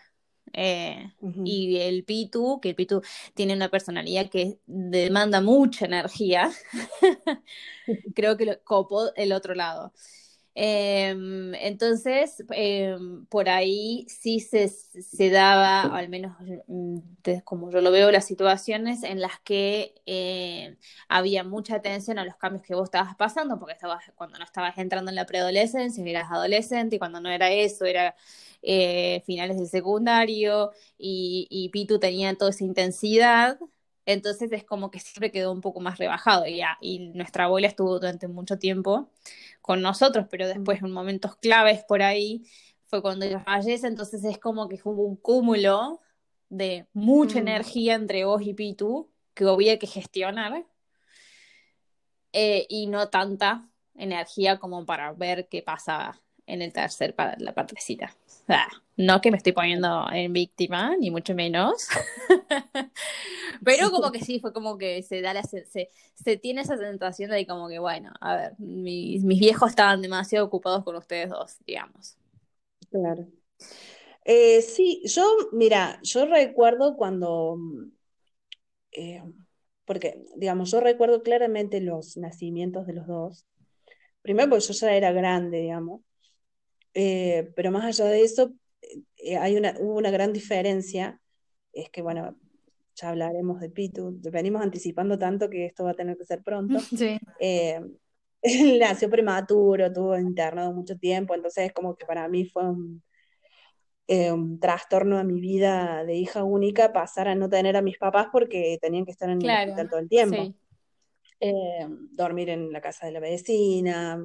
[0.58, 1.12] Eh,
[1.44, 3.02] y el Pitu, que el Pitu
[3.34, 6.50] tiene una personalidad que demanda mucha energía,
[8.14, 9.92] creo que lo copó el otro lado.
[10.58, 16.34] Em, entonces, em, por ahí sí se, se daba, al menos
[16.66, 16.98] mm,
[17.44, 20.76] como yo lo veo, las situaciones en las que eh,
[21.08, 24.78] había mucha atención a los cambios que vos estabas pasando, porque estabas, cuando no estabas
[24.78, 28.14] entrando en la preadolescencia, eras adolescente, y cuando no era eso, era
[28.62, 33.58] eh, finales del secundario, y Pitu tenía toda esa intensidad,
[34.06, 37.66] entonces es como que siempre quedó un poco más rebajado y, ya, y nuestra abuela
[37.66, 39.10] estuvo durante mucho tiempo
[39.60, 42.44] con nosotros, pero después en momentos claves por ahí
[42.86, 46.00] fue cuando ella fallece, entonces es como que hubo un cúmulo
[46.48, 50.64] de mucha energía entre vos y Pitu que había que gestionar
[52.32, 57.52] eh, y no tanta energía como para ver qué pasa en el tercer, para la
[57.52, 58.14] partecita.
[58.96, 61.88] no que me estoy poniendo en víctima, ni mucho menos.
[63.64, 67.30] Pero como que sí, fue como que se da la, se, se, tiene esa sensación
[67.30, 71.56] de como que, bueno, a ver, mis, mis viejos estaban demasiado ocupados con ustedes dos,
[71.66, 72.16] digamos.
[72.90, 73.26] Claro.
[74.24, 77.58] Eh, sí, yo, mira, yo recuerdo cuando,
[78.92, 79.22] eh,
[79.84, 83.46] porque, digamos, yo recuerdo claramente los nacimientos de los dos.
[84.22, 86.00] Primero porque yo ya era grande, digamos,
[86.98, 88.54] eh, pero más allá de eso,
[89.18, 91.20] eh, hay una, hubo una gran diferencia,
[91.74, 92.34] es que, bueno,
[92.94, 96.78] ya hablaremos de Pitu, venimos anticipando tanto que esto va a tener que ser pronto.
[96.98, 97.18] Sí.
[97.38, 97.82] Eh,
[98.80, 103.02] nació prematuro, tuvo internado mucho tiempo, entonces como que para mí fue un,
[104.58, 108.78] trastorno a mi vida de hija única pasar a no tener a mis papás porque
[108.80, 110.54] tenían que estar en el hospital todo el tiempo.
[112.12, 114.24] dormir en la casa de la vecina,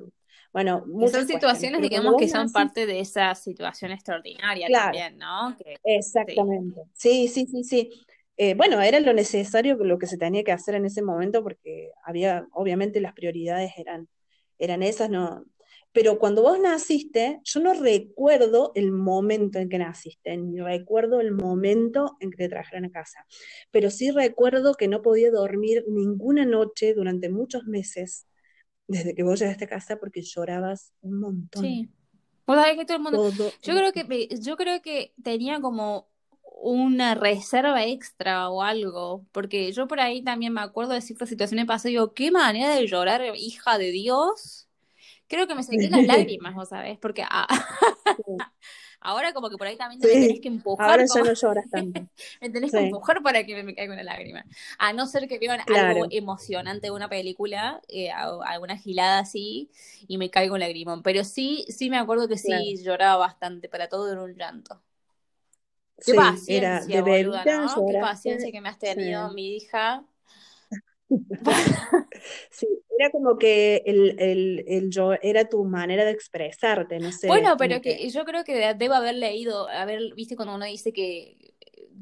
[0.54, 5.56] Bueno, muchas son situaciones, digamos, que son parte de esa situación extraordinaria también, ¿no?
[5.84, 6.82] exactamente.
[6.94, 8.06] Sí, sí, sí, sí.
[8.38, 11.92] Eh, bueno, era lo necesario, lo que se tenía que hacer en ese momento, porque
[12.04, 14.10] había, obviamente, las prioridades eran,
[14.58, 15.46] eran esas, no,
[15.94, 21.32] pero cuando vos naciste, yo no recuerdo el momento en que naciste, ni recuerdo el
[21.32, 23.26] momento en que te trajeron a casa,
[23.72, 28.26] pero sí recuerdo que no podía dormir ninguna noche durante muchos meses
[28.88, 31.64] desde que vos llegaste a casa porque llorabas un montón.
[31.64, 31.90] Sí.
[32.46, 33.30] que todo el mundo...
[33.62, 36.08] yo, creo que, yo creo que tenía como
[36.64, 41.66] una reserva extra o algo, porque yo por ahí también me acuerdo de ciertas situaciones
[41.66, 44.68] pasadas y digo, qué manera de llorar, hija de Dios
[45.32, 47.24] creo que me saqué las lágrimas, vos sabés, porque
[49.02, 50.90] ahora como que por ahí también me tenés que empujar.
[50.90, 52.08] Ahora ya no lloras tanto.
[52.40, 54.46] me tenés que empujar para que me, caiga una lágrima.
[54.78, 59.70] A no ser que vean algo emocionante de una película, eh, alguna gilada así,
[60.08, 61.04] y me caigo un lagrimón.
[61.04, 64.82] Pero sí, sí me acuerdo que sí lloraba bastante, para todo era un llanto.
[66.04, 67.88] Qué paciencia, era de boluda, ¿no?
[67.88, 70.04] Qué paciencia que me has tenido, mi hija.
[72.50, 77.28] sí, era como que el, el, el, yo era tu manera de expresarte, no sé.
[77.28, 78.10] Bueno, pero que...
[78.10, 81.54] yo creo que debo haber leído, haber, viste cuando uno dice que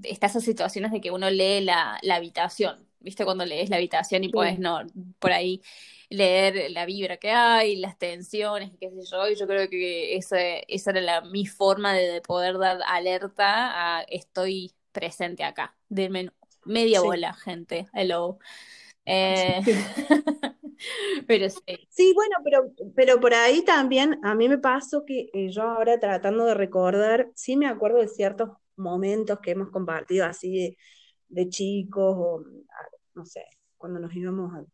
[0.04, 4.24] está esas situaciones de que uno lee la, la habitación, viste cuando lees la habitación
[4.24, 4.82] y puedes no,
[5.20, 5.62] por ahí
[6.10, 10.40] leer la vibra que hay, las tensiones, qué sé yo, y yo creo que esa,
[10.68, 15.76] esa era la, mi forma de, poder dar alerta a estoy presente acá.
[15.88, 16.32] Denme
[16.66, 17.88] media bola, gente.
[17.94, 18.40] Hello.
[19.10, 19.62] Eh...
[21.28, 21.60] pero sí.
[21.90, 26.00] Sí, bueno, pero, pero por ahí también a mí me pasó que eh, yo ahora
[26.00, 30.78] tratando de recordar, sí me acuerdo de ciertos momentos que hemos compartido así
[31.28, 32.44] de, chicos, o
[33.16, 33.46] no sé,
[33.78, 34.66] cuando nos íbamos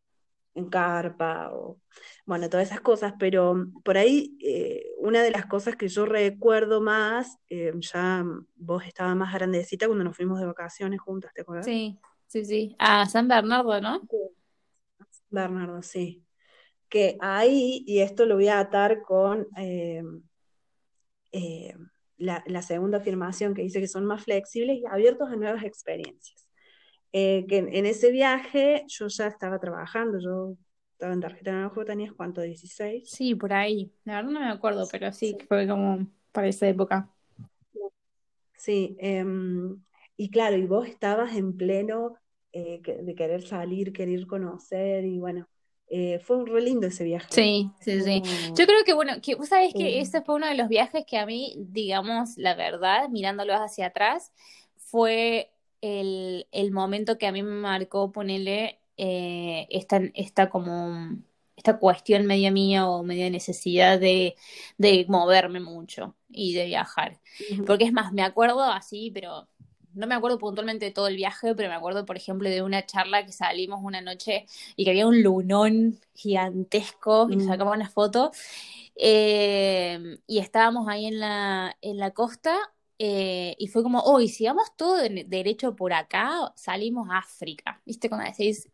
[0.53, 1.79] en carpa, o
[2.25, 6.81] bueno, todas esas cosas, pero por ahí eh, una de las cosas que yo recuerdo
[6.81, 8.23] más, eh, ya
[8.55, 11.65] vos estabas más grandecita cuando nos fuimos de vacaciones juntas, ¿te acuerdas?
[11.65, 11.99] Sí.
[12.27, 12.75] Sí, sí.
[12.79, 14.01] A San Bernardo, ¿no?
[15.29, 16.23] Bernardo, sí.
[16.89, 20.03] Que ahí, y esto lo voy a atar con eh,
[21.31, 21.75] eh,
[22.17, 26.47] la, segunda afirmación que dice que son más flexibles y abiertos a nuevas experiencias.
[27.11, 30.55] Eh, que en, ese viaje yo ya estaba trabajando, yo
[30.93, 32.41] estaba en tarjeta de trabajo, ¿tenías cuánto?
[32.41, 33.03] ¿16?
[33.05, 33.91] Sí, por ahí.
[34.03, 37.09] La verdad no me acuerdo, pero sí, fue como para esa época.
[38.57, 39.81] Sí, em,
[40.17, 42.15] y claro, y vos estabas en pleno
[42.53, 45.47] eh, de querer salir, querer conocer, y bueno,
[45.87, 47.27] eh, fue un re lindo ese viaje.
[47.29, 48.21] Sí, sí, sí.
[48.55, 51.17] Yo creo que, bueno, que vos sabés que ese fue uno de los viajes que
[51.17, 54.31] a mí, digamos, la verdad, mirándolo hacia atrás,
[54.77, 55.51] fue
[55.81, 61.17] el, el momento que a mí me marcó ponerle eh, esta, esta como
[61.55, 64.35] esta cuestión media mía o media necesidad de,
[64.77, 67.19] de moverme mucho y de viajar.
[67.65, 69.47] Porque es más, me acuerdo así, pero
[69.95, 72.85] no me acuerdo puntualmente de todo el viaje, pero me acuerdo, por ejemplo, de una
[72.85, 77.49] charla que salimos una noche y que había un lunón gigantesco y nos mm.
[77.49, 78.31] sacamos una foto.
[78.95, 82.55] Eh, y estábamos ahí en la, en la costa
[82.97, 87.81] eh, y fue como, oh, y si vamos todo derecho por acá, salimos a África,
[87.85, 88.09] ¿viste?
[88.09, 88.69] Cuando decís.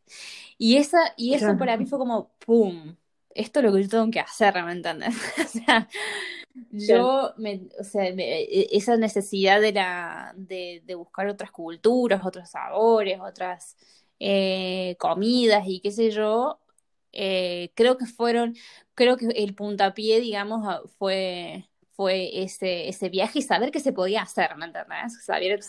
[0.58, 2.96] Y, esa, y eso para mí fue como, ¡pum!
[3.36, 5.16] Esto es lo que yo tengo que hacer, ¿me entiendes?
[5.38, 5.90] o sea,
[6.72, 13.20] yo, me, o sea, e, esa necesidad de, la, de, buscar otras culturas, otros sabores,
[13.20, 13.78] otras
[14.20, 16.60] eh, comidas y qué sé yo,
[17.14, 18.56] eh, creo que fueron,
[18.96, 21.66] creo que el puntapié, digamos, ah, fue
[22.02, 25.24] fue ese, ese viaje y saber qué se podía hacer, ¿me entendés?
[25.24, 25.60] Saber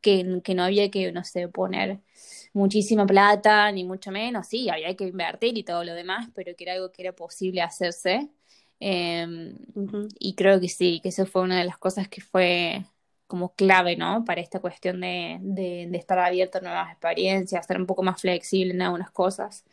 [0.00, 2.00] que, que no había que, no sé, poner
[2.54, 6.64] muchísima plata, ni mucho menos, sí, había que invertir y todo lo demás, pero que
[6.64, 8.30] era algo que era posible hacerse
[8.80, 9.56] Em,
[10.18, 12.84] y creo que sí, que eso fue una de las cosas que fue
[13.26, 14.24] como clave, ¿no?
[14.24, 18.74] Para esta cuestión de, de, estar abierto a nuevas experiencias, ser un poco más flexible
[18.74, 19.64] en algunas cosas.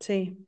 [0.00, 0.38] Sí.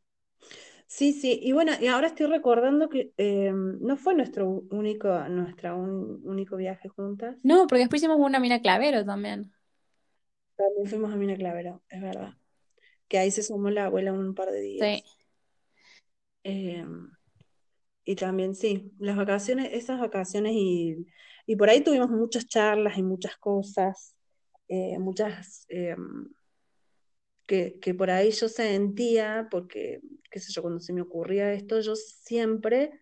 [0.86, 5.74] Sí, sí, y bueno, y ahora estoy recordando que em, no fue nuestro único, nuestra
[5.76, 7.36] único viaje juntas.
[7.42, 9.52] No, porque después hicimos una mina clavero también.
[10.60, 12.34] También fuimos a mina clavero, es verdad.
[13.08, 14.98] Que ahí se sumó la abuela un par de días.
[14.98, 15.04] Sí.
[16.44, 16.84] Eh,
[18.04, 21.06] y también sí, las vacaciones, esas vacaciones y,
[21.46, 24.14] y, por ahí tuvimos muchas charlas y muchas cosas,
[24.68, 25.96] eh, muchas eh,
[27.46, 31.80] que, que, por ahí yo sentía, porque, qué sé yo, cuando se me ocurría esto,
[31.80, 33.00] yo siempre,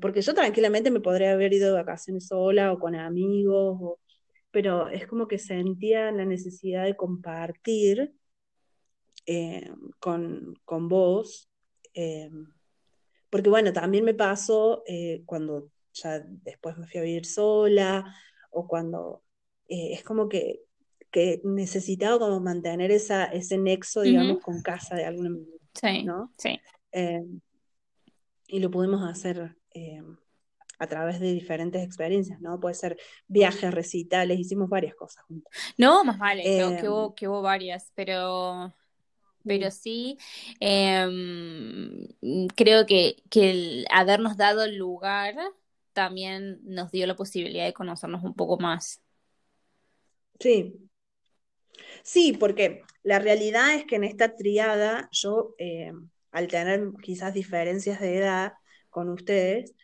[0.00, 3.98] porque yo tranquilamente me podría haber ido de vacaciones sola o con amigos,
[4.50, 8.14] pero es como que sentía la necesidad de compartir
[10.00, 11.50] con, con vos
[11.92, 12.30] eh,
[13.30, 18.14] porque bueno, también me pasó eh, cuando ya después me fui a vivir sola
[18.50, 19.22] o cuando
[19.68, 20.60] eh, es como que,
[21.10, 25.58] que, necesitaba como mantener esa, ese nexo, digamos, con casa de alguna manera.
[25.74, 26.32] Sí, ¿no?
[26.38, 26.58] sí.
[26.92, 27.24] Eh,
[28.46, 29.56] y lo pudimos hacer
[30.78, 32.60] a través de diferentes experiencias, ¿no?
[32.60, 35.52] Puede ser viajes, recitales, hicimos varias cosas juntos.
[35.76, 38.72] No, más vale, que, hubo, que hubo varias, pero
[39.44, 40.18] pero sí
[40.60, 42.06] em,
[42.54, 45.34] creo que, que el habernos dado el lugar
[45.92, 49.00] también nos dio la posibilidad de conocernos un poco más.
[50.38, 50.88] Sí.
[52.04, 55.92] Sí, porque la realidad es que en esta triada yo, eh,
[56.30, 58.52] al tener quizás diferencias de edad
[58.90, 59.74] con ustedes,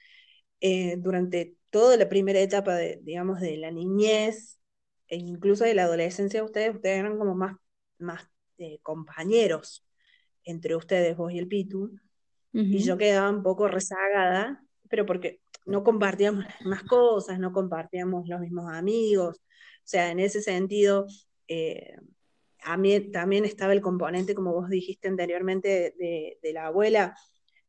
[0.66, 4.58] eh, durante toda la primera etapa de, digamos, de la niñez
[5.08, 7.58] e incluso de la adolescencia de ustedes, ustedes eran como más,
[7.98, 9.86] más eh, compañeros
[10.42, 11.94] entre ustedes, vos y el Pitu,
[12.52, 18.40] y yo quedaba un poco rezagada, pero porque no compartíamos más cosas, no compartíamos los
[18.40, 21.06] mismos amigos, o sea, en ese sentido,
[21.46, 21.94] eh,
[22.62, 27.14] a mí también estaba el componente, como vos dijiste anteriormente, de, la abuela,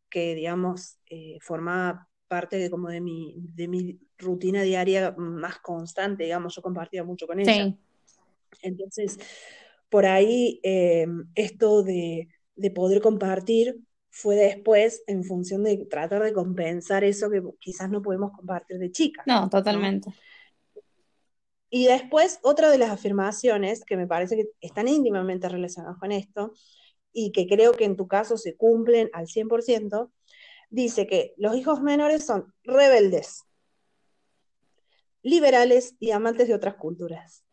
[0.09, 6.23] que, digamos, eh, formaba parte de, como de mi, de mi rutina diaria más constante,
[6.23, 7.75] digamos, yo compartía mucho con ella.
[8.61, 9.17] Entonces,
[9.89, 16.31] por ahí, eh, esto de, de poder compartir fue después en función de tratar de
[16.31, 19.23] compensar eso que quizás no podemos compartir de chica.
[19.25, 20.09] No, totalmente.
[21.69, 26.53] Y después, otra de las afirmaciones que me parece que están íntimamente relacionadas con esto
[27.11, 30.11] y que creo que en tu caso se cumplen al 100%,
[30.75, 33.43] dice que los hijos menores son rebeldes,
[35.23, 37.43] liberales y amantes de otras culturas.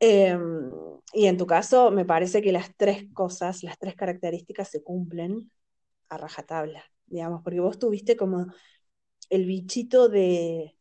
[0.00, 0.70] Em,
[1.12, 5.50] y en tu caso, me parece que las tres cosas, las tres características se cumplen
[6.08, 8.46] a rajatabla, digamos, porque vos tuviste como
[9.28, 10.74] el bichito de,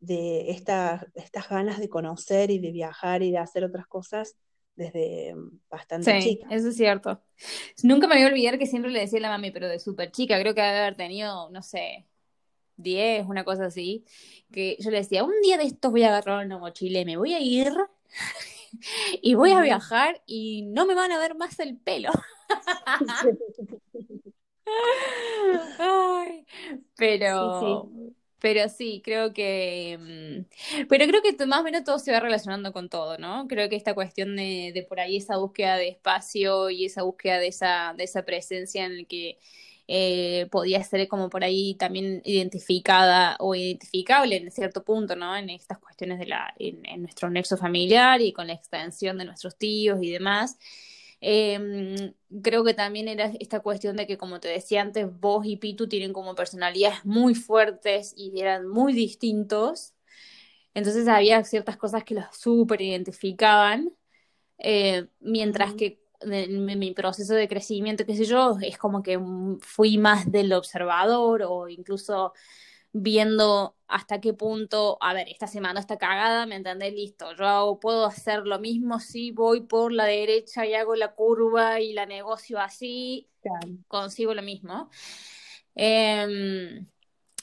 [0.00, 1.06] de estas
[1.48, 4.36] ganas de conocer y de viajar y de hacer otras cosas
[4.76, 5.34] desde
[5.70, 7.20] bastante sí, Eso es cierto.
[7.82, 10.12] Nunca me voy a olvidar que siempre le decía a la mami, pero de súper
[10.12, 12.06] chica, creo que debe haber tenido, no sé,
[12.76, 14.04] 10, una cosa así,
[14.52, 17.16] que yo le decía, un día de estos voy a agarrar una mochila y me
[17.16, 17.72] voy a ir
[19.22, 22.10] y voy a viajar y no me van a ver más el pelo.
[26.96, 27.90] pero,
[28.40, 32.72] pero sí, creo que, mm, pero creo que más o menos todo se va relacionando
[32.72, 33.46] con todo, ¿no?
[33.48, 37.38] Creo que esta cuestión de, de por ahí esa búsqueda de espacio y esa búsqueda
[37.38, 39.38] de esa, de esa presencia en el que
[39.88, 45.36] eh, podía ser como por ahí también identificada o identificable en cierto punto, ¿no?
[45.36, 49.56] En estas cuestiones de la, en, nuestro nexo familiar y con la extensión de nuestros
[49.56, 50.58] tíos y demás.
[51.28, 55.56] Em, creo que también era esta cuestión de que, como te decía antes, vos y
[55.56, 59.92] Pitu tienen como personalidades muy fuertes y eran muy distintos.
[60.72, 63.92] Entonces había ciertas cosas que los súper identificaban,
[64.58, 69.18] eh, mientras que en mi proceso de crecimiento, qué sé yo, es como que
[69.60, 72.34] fui más del observador o incluso
[73.02, 76.92] viendo hasta qué punto, a ver, esta semana está cagada, ¿me entendés?
[76.94, 81.80] Listo, yo puedo hacer lo mismo si voy por la derecha y hago la curva
[81.80, 83.28] y la negocio así,
[83.88, 84.90] consigo lo mismo.
[85.74, 86.86] Em,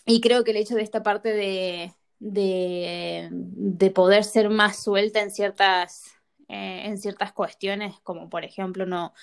[0.05, 5.21] y creo que el hecho de esta parte de, de, de poder ser más suelta
[5.21, 6.13] en ciertas
[6.47, 9.13] eh, en ciertas cuestiones, como por ejemplo, no,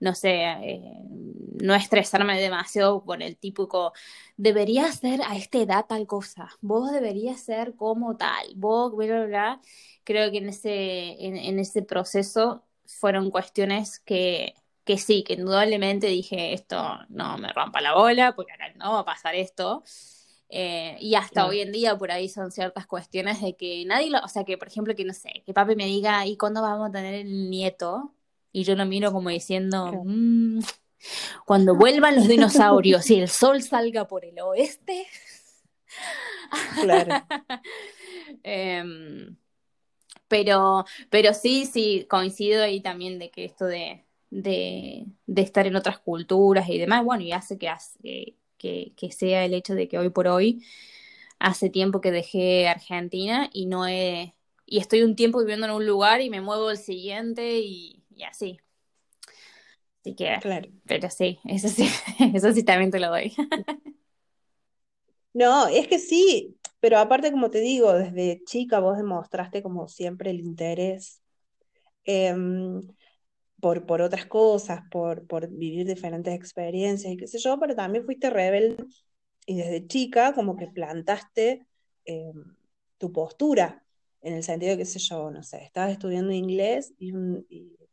[0.00, 0.80] no sé, eh,
[1.62, 3.92] no estresarme demasiado con el típico,
[4.36, 8.92] debería ser a esta edad tal cosa, vos deberías ser como tal, vos,
[10.04, 14.54] Creo que en ese, en, ese proceso fueron cuestiones que,
[14.84, 19.00] que sí, que indudablemente dije, esto no me rompa la bola, porque acá no va
[19.00, 19.84] a pasar esto.
[20.52, 24.18] Eh, y hasta hoy en día por ahí son ciertas cuestiones de que nadie lo,
[24.18, 26.88] o sea, que por ejemplo, que no sé, que papi me diga, ¿y cuándo vamos
[26.88, 28.12] a tener el nieto?
[28.50, 30.58] Y yo lo miro como diciendo, mm,
[31.46, 35.06] cuando vuelvan los dinosaurios y el sol salga por el oeste.
[36.82, 37.24] Claro.
[38.44, 39.36] Em,
[40.28, 45.76] pero, pero sí, sí, coincido ahí también de que esto de, de, de estar en
[45.76, 49.98] otras culturas y demás, bueno, y hace que, hace, que, sea el hecho de que
[49.98, 50.64] hoy por hoy
[51.38, 54.36] hace tiempo que dejé Argentina y no he
[54.66, 58.60] y estoy un tiempo viviendo en un lugar y me muevo al siguiente y, así.
[60.00, 60.70] Así que, claro.
[60.86, 61.88] pero sí, eso sí,
[62.34, 63.34] eso sí también te lo doy.
[65.32, 70.30] No, es que sí, pero aparte, como te digo, desde chica vos demostraste como siempre
[70.30, 71.20] el interés.
[72.04, 72.80] Em,
[73.60, 78.04] por, por otras cosas, por, por vivir diferentes experiencias y qué sé yo, pero también
[78.04, 78.84] fuiste rebelde
[79.46, 81.66] y desde chica como que plantaste
[82.04, 82.32] eh,
[82.98, 83.84] tu postura,
[84.22, 87.12] en el sentido de, qué sé yo, no sé, estabas estudiando inglés y,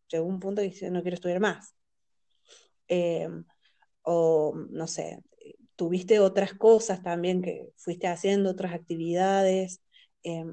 [0.09, 1.75] llegó un punto que dices, no quiero estudiar más.
[2.87, 3.27] Eh,
[4.03, 5.21] o, no sé,
[5.75, 9.81] tuviste otras cosas también que fuiste haciendo, otras actividades,
[10.23, 10.45] eh,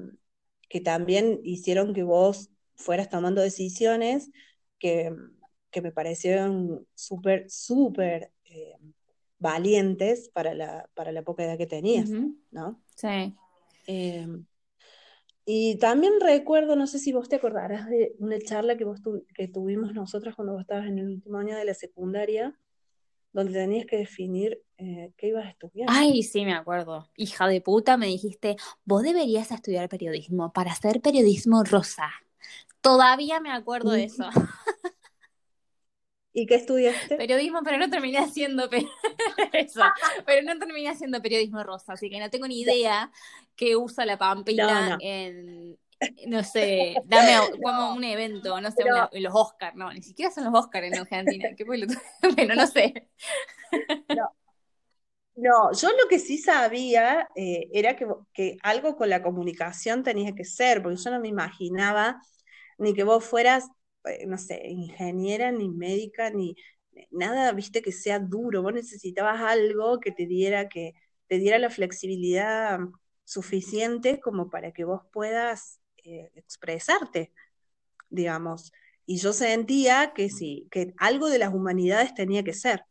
[0.67, 4.29] que también hicieron que vos fueras tomando decisiones
[4.79, 5.13] que,
[5.81, 8.77] me parecieron súper, súper eh,
[9.39, 12.09] valientes para la, para la poca edad que tenías,
[12.51, 12.81] ¿no?
[12.95, 13.35] Sí.
[13.85, 14.45] Em,
[15.45, 18.99] y también recuerdo, no sé si vos te acordarás de una charla que, vos
[19.35, 22.59] que tuvimos nosotros cuando vos estabas en el último año de la secundaria,
[23.31, 25.87] donde tenías que definir eh, qué ibas a estudiar.
[25.91, 27.09] Ay, sí, me acuerdo.
[27.15, 28.55] Hija de puta, me dijiste,
[28.85, 32.09] vos deberías estudiar periodismo para hacer periodismo rosa.
[32.81, 34.29] Todavía me acuerdo de eso.
[36.37, 37.15] ¿Y qué estudiaste?
[37.15, 38.69] Periodismo, pero no terminé haciendo
[39.53, 39.81] eso,
[40.25, 43.09] pero no terminé haciendo periodismo rosa, así que no tengo ni idea
[43.55, 45.77] qué usa la Pampina en,
[46.27, 48.83] no sé, dame como un evento, no sé,
[49.13, 51.85] los Oscars, no, ni siquiera son los Oscars en Argentina, qué bueno,
[52.53, 53.07] no sé.
[55.37, 55.71] No.
[55.71, 60.43] yo lo que sí sabía eh, era que, que, algo con la comunicación tenía que
[60.43, 62.19] ser, porque yo no me imaginaba
[62.77, 63.69] ni que vos fueras
[64.27, 66.55] no sé, ingeniera, ni médica, ni
[67.11, 68.61] nada, viste, que sea duro.
[68.61, 70.93] Vos necesitabas algo que te diera, que
[71.27, 72.79] te diera la flexibilidad
[73.23, 77.33] suficiente como para que vos puedas eh, expresarte,
[78.09, 78.71] digamos.
[79.05, 82.83] Y yo sentía que sí, que algo de las humanidades tenía que ser.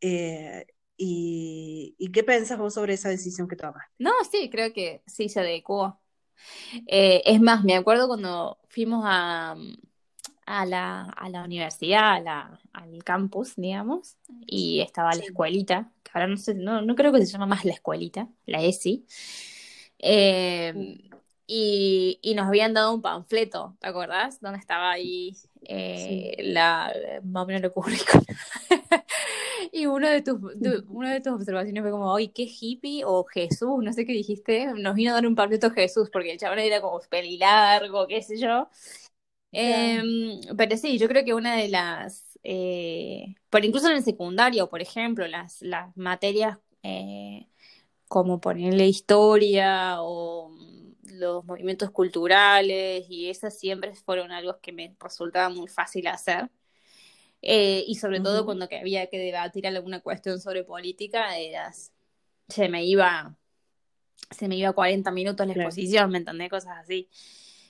[0.00, 3.92] Eh, y, qué pensás vos sobre esa decisión que tomaste?
[3.98, 6.00] No, sí, creo que sí se adecuó
[6.86, 9.56] eh, es más, me acuerdo cuando fuimos a,
[10.46, 12.22] a, la, a la universidad,
[12.72, 14.16] al campus, digamos,
[14.46, 17.64] y estaba la escuelita, que ahora no sé, no, no, creo que se llama más
[17.64, 19.06] la escuelita, la ESI.
[19.98, 20.98] Eh,
[21.46, 24.38] y, y, nos habían dado un panfleto, ¿te acordás?
[24.40, 26.92] Donde estaba ahí eh, la,
[27.24, 27.72] más o menos
[29.72, 30.36] y uno de tus,
[30.88, 34.66] una de tus observaciones fue como, ay, qué hippie, o Jesús, no sé qué dijiste,
[34.74, 38.38] nos vino a dar un panfleto Jesús, porque el chabón era como pelilargo, qué sé
[38.38, 38.68] yo.
[39.52, 44.68] Em, pero sí, yo creo que una de las, eh, por incluso en el secundario,
[44.68, 47.46] por ejemplo, las, las materias eh,
[48.08, 50.50] como ponerle historia o
[51.04, 56.50] los movimientos culturales y esas siempre fueron algo que me resultaba muy fácil hacer.
[57.42, 61.92] Eh, y sobre todo cuando que había que debatir alguna cuestión sobre política, eras,
[62.48, 63.36] se me iba
[64.30, 66.50] se me iba 40 minutos la exposición, ¿me entendés?
[66.50, 67.08] Cosas así.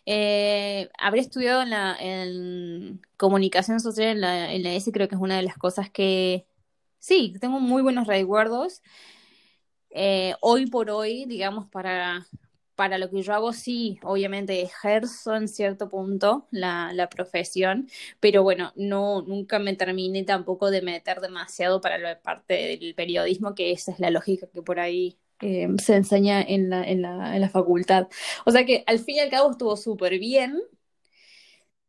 [0.06, 5.14] Eh, habré estudiado en la en comunicación social en la, en la ESI, creo que
[5.14, 6.46] es una de las cosas que
[6.98, 8.82] sí, tengo muy buenos recuerdos.
[9.90, 12.26] Eh, hoy por hoy, digamos, para,
[12.78, 17.88] para lo que yo hago, sí, obviamente ejerzo en cierto punto la, profesión,
[18.20, 23.56] pero bueno, no, nunca me terminé tampoco de meter demasiado para la parte del periodismo,
[23.56, 27.34] que esa es la lógica que por ahí eh, se enseña en la, en, la,
[27.34, 28.06] en la facultad.
[28.46, 30.60] O sea que al fin y al cabo estuvo súper bien,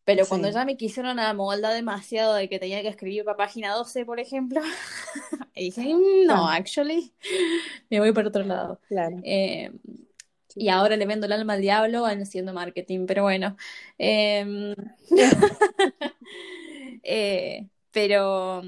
[0.05, 4.05] pero cuando ya me quisieron amoldar demasiado de que tenía que escribir para página 12,
[4.05, 4.59] por ejemplo,
[5.55, 7.13] dije, mm, no, actually,
[7.91, 8.81] me voy para otro lado.
[8.87, 9.17] Claro.
[9.23, 9.71] Eh,
[10.55, 13.55] y ahora le vendo el alma al diablo haciendo marketing, pero bueno.
[13.97, 14.75] Em,
[17.03, 18.61] eh, pero,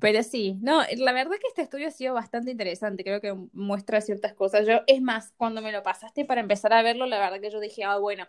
[0.00, 4.00] pero sí, no, la verdad que este estudio ha sido bastante interesante, creo que muestra
[4.00, 4.66] ciertas cosas.
[4.66, 7.60] Yo, es más, cuando me lo pasaste para empezar a verlo, la verdad que yo
[7.60, 8.26] dije, ah, bueno,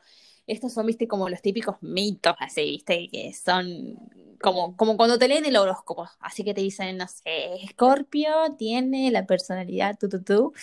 [0.48, 3.98] estos son, viste, como los típicos mitos, así, viste, que son
[4.42, 9.12] como, como cuando te leen el horóscopo, así que te dicen, no sé, Scorpio tiene
[9.12, 10.54] la personalidad, tú, tú, tú,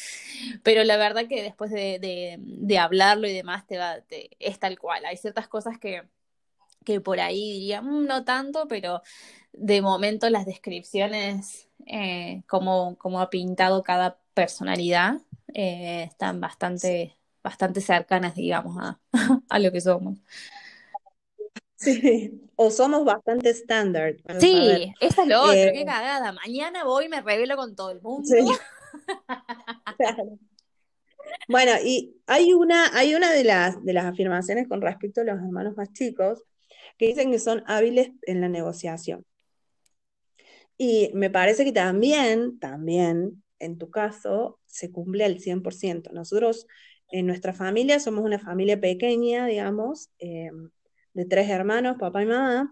[0.63, 1.99] pero la verdad que después de,
[2.39, 3.99] de, hablarlo y demás, te va,
[4.39, 6.03] es tal cual, hay ciertas cosas que,
[6.85, 9.03] que por ahí diría, mm, no tanto, pero
[9.53, 15.21] de momento las descripciones, eh, como, como ha pintado cada personalidad,
[15.55, 17.18] eh, están bastante
[17.49, 19.01] bastante cercanas, digamos, a,
[19.49, 20.19] a lo que somos.
[21.77, 24.17] Sí, o somos bastante estándar.
[24.39, 26.33] Sí, esa es lo otro, qué eh, cagada.
[26.33, 28.29] Mañana voy y me revelo con todo el mundo.
[31.47, 35.37] Bueno, y hay una, hay una de las, de las afirmaciones con respecto a los
[35.37, 36.43] hermanos más chicos
[36.97, 39.27] que dicen que son hábiles en la negociación.
[40.79, 46.13] Y me parece que también, también, en tu caso, se cumple al 100%.
[46.13, 46.67] Nosotros
[47.11, 50.51] en nuestra familia somos una familia pequeña, digamos, eh,
[51.15, 52.71] de tres hermanos, papá y mamá,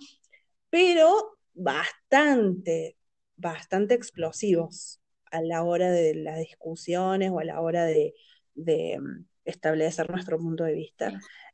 [0.70, 2.96] pero bastante,
[3.36, 8.14] bastante explosivos a la hora de las discusiones o a la hora de,
[8.54, 11.12] mm, establecer nuestro punto de vista.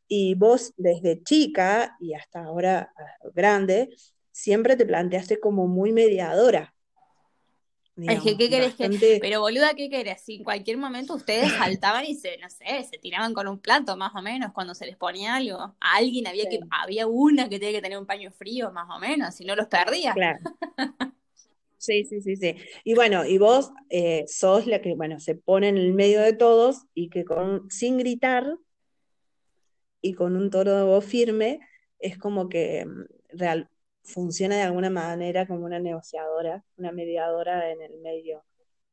[0.08, 3.90] Y vos desde chica y hasta ahora ah, grande,
[4.30, 6.74] siempre te planteaste como muy mediadora
[7.96, 9.18] ¿qué querés que?
[9.20, 10.22] Pero boluda, ¿qué querés?
[10.22, 13.96] Si en cualquier momento ustedes saltaban y se, no sé, se tiraban con un plato,
[13.96, 15.58] más o menos, cuando se les ponía algo.
[15.58, 18.98] A alguien había que, había una que tenía que tener un paño frío, más o
[18.98, 20.12] menos, si no los perdía.
[20.14, 20.38] Claro.
[21.82, 22.54] Sí, sí, sí, sí.
[22.84, 26.32] Y bueno, y vos eh, sos la que, bueno, se pone en el medio de
[26.32, 28.56] todos y que con, sin gritar
[30.00, 31.58] y con un toro de voz firme,
[31.98, 33.04] es como que mm,
[33.36, 33.68] real,
[34.02, 38.44] funciona de alguna manera como una negociadora, una mediadora en el medio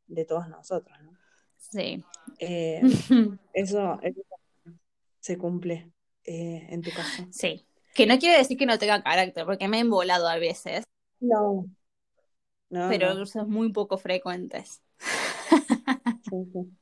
[0.07, 1.18] de todos nosotros, ¿no?
[1.57, 2.03] Sí.
[2.39, 2.82] Eh,
[3.53, 3.99] eso,
[5.20, 5.91] se cumple
[6.24, 7.26] eh, en tu caso.
[7.32, 7.66] Sí.
[7.93, 10.84] Que no quiere decir que no tenga carácter, porque me he embolado a veces.
[11.20, 11.66] No.
[12.70, 13.26] pero no.
[13.26, 14.82] son muy poco frecuentes.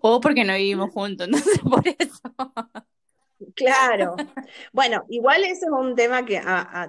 [0.00, 2.20] O porque no vivimos juntos, entonces por eso.
[3.54, 4.16] Claro.
[4.72, 6.40] Bueno, igual ese es un tema que,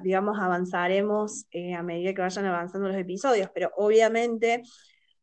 [0.01, 4.63] digamos, avanzaremos eh, a medida que vayan avanzando los episodios, pero obviamente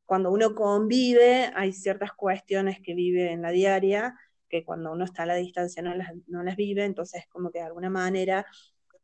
[0.05, 4.15] cuando uno convive hay ciertas cuestiones que vive en la diaria
[4.49, 7.59] que cuando uno está a la distancia no las, no las vive, entonces como que
[7.59, 8.47] de alguna manera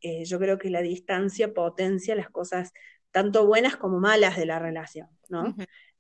[0.01, 2.73] eh, yo creo que la distancia potencia las cosas
[3.11, 5.55] tanto buenas como malas de la relación, ¿no?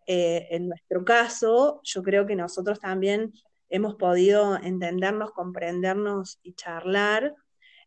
[0.06, 3.32] Eh, en nuestro caso, yo creo que nosotros también
[3.70, 7.34] hemos podido entendernos, comprendernos y charlar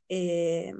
[0.09, 0.73] eh,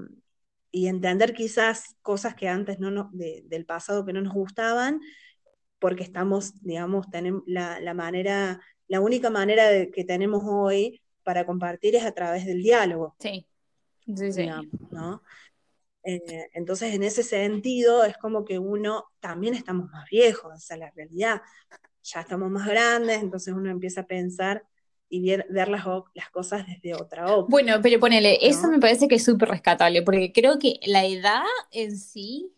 [0.72, 5.01] y entender quizás cosas que antes no del pasado que no nos gustaban,
[5.78, 12.06] porque estamos, digamos, tenemos la, manera, la única manera que tenemos hoy para compartir es
[12.06, 13.16] a través del diálogo.
[13.20, 13.45] Sí,
[14.16, 14.47] sí, sí.
[14.89, 15.22] ¿no?
[16.06, 20.78] Eh, entonces, en ese sentido, es como que uno también estamos más viejos, o sea,
[20.78, 21.41] la realidad,
[22.01, 24.64] ya estamos más grandes, entonces uno empieza a pensar
[25.14, 27.51] y ver, las, las, cosas desde otra óptica.
[27.51, 31.43] Bueno, pero ponele, eso me parece que es súper rescatable, porque creo que la edad
[31.70, 32.51] en sí,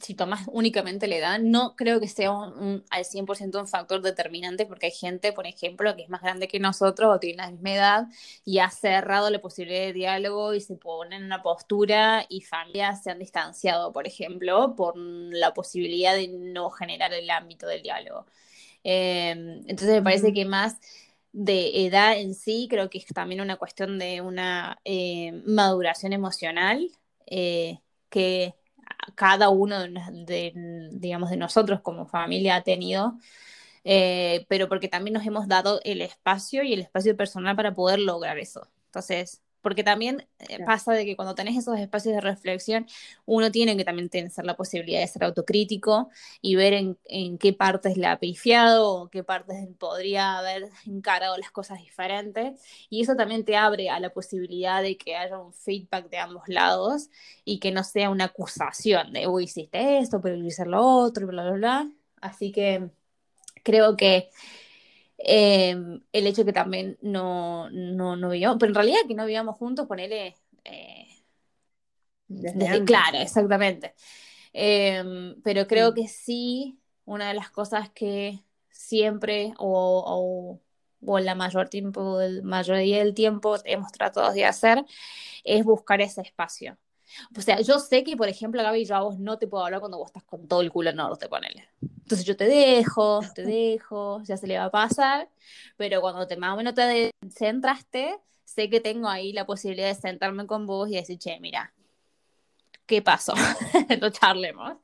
[0.00, 4.64] si tomas únicamente la edad, no creo que sea un, al 100% un factor determinante,
[4.64, 7.72] porque hay gente, por ejemplo, que es más grande que nosotros o tiene la misma
[7.74, 8.06] edad
[8.46, 13.02] y ha cerrado la posibilidad de diálogo y se pone en una postura y familias
[13.02, 18.24] se han distanciado, por ejemplo, por la posibilidad de no generar el ámbito del diálogo.
[18.82, 19.30] Eh,
[19.66, 20.78] entonces me parece que más
[21.36, 26.90] de edad en sí, creo que es también una cuestión de una eh, maduración emocional
[27.26, 27.78] eh,
[28.08, 28.54] que
[29.14, 30.52] cada uno de,
[30.92, 33.18] digamos, de nosotros como familia ha tenido,
[33.84, 37.98] eh, pero porque también nos hemos dado el espacio y el espacio personal para poder
[38.00, 38.68] lograr eso.
[38.86, 42.86] Entonces, porque también eh, pasa de que cuando tenés esos espacios de reflexión,
[43.24, 46.08] uno tiene que también tener la posibilidad de ser autocrítico
[46.40, 51.36] y ver en, en qué partes le ha pifiado o qué partes podría haber encarado
[51.36, 52.60] las cosas diferentes.
[52.90, 56.44] Y eso también te abre a la posibilidad de que haya un feedback de ambos
[56.46, 57.10] lados
[57.44, 61.42] y que no sea una acusación de, uy, hiciste esto, pero hice lo otro, bla,
[61.42, 61.90] bla, bla.
[62.20, 62.88] Así que
[63.64, 64.30] creo que
[65.18, 69.56] Em, el hecho que también no, no, no vivíamos, pero en realidad que no vivíamos
[69.56, 70.36] juntos, ponele...
[70.64, 71.06] Eh,
[72.84, 73.94] claro, exactamente.
[74.52, 80.60] Em, pero creo que sí, una de las cosas que siempre o,
[81.00, 84.84] o, la mayor tiempo, el mayoría del tiempo hemos tratado de hacer
[85.44, 86.78] es buscar ese espacio.
[87.36, 89.80] O sea, yo sé que, por ejemplo, Gaby, yo a vos no te puedo hablar
[89.80, 91.68] cuando vos estás con todo el culo en norte, ponele.
[91.80, 95.28] Entonces yo te dejo, te dejo, ya se le va a pasar,
[95.76, 99.94] pero cuando te más o menos te centraste, sé que tengo ahí la posibilidad de
[99.94, 101.72] sentarme con vos y decir, che, mira,
[102.86, 103.34] ¿qué pasó?
[104.00, 104.76] no charlemos.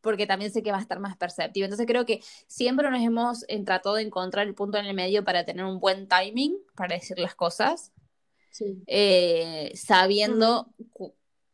[0.00, 1.64] Porque también sé que va a estar más perceptivo.
[1.64, 5.44] Entonces creo que siempre nos hemos tratado de encontrar el punto en el medio para
[5.44, 7.92] tener un buen timing para decir las cosas.
[8.86, 10.68] Eh, sabiendo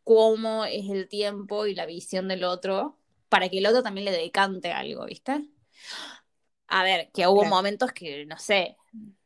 [0.06, 2.96] cómo es el tiempo y la visión del otro,
[3.28, 5.44] para que el otro también le decante algo, ¿viste?
[6.68, 8.76] A ver, que hubo momentos que, no sé,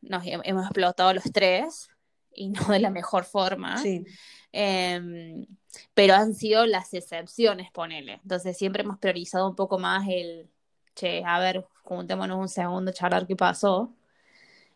[0.00, 1.88] nos hemos explotado los tres
[2.32, 3.76] y no de la mejor forma.
[3.76, 4.06] Sí.
[4.52, 5.46] Em,
[5.92, 8.14] pero han sido las excepciones, ponele.
[8.22, 10.48] Entonces siempre hemos priorizado un poco más el,
[10.94, 13.94] che, a ver, juntémonos un segundo, charlar qué pasó.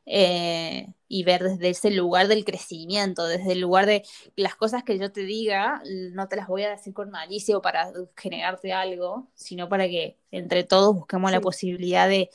[0.07, 4.03] Eh, y ver desde ese lugar del crecimiento, desde el lugar de
[4.37, 5.83] las cosas que yo te diga,
[6.13, 10.19] no te las voy a decir con malicia o para generarte algo, sino para que
[10.31, 12.31] entre todos busquemos la posibilidad de,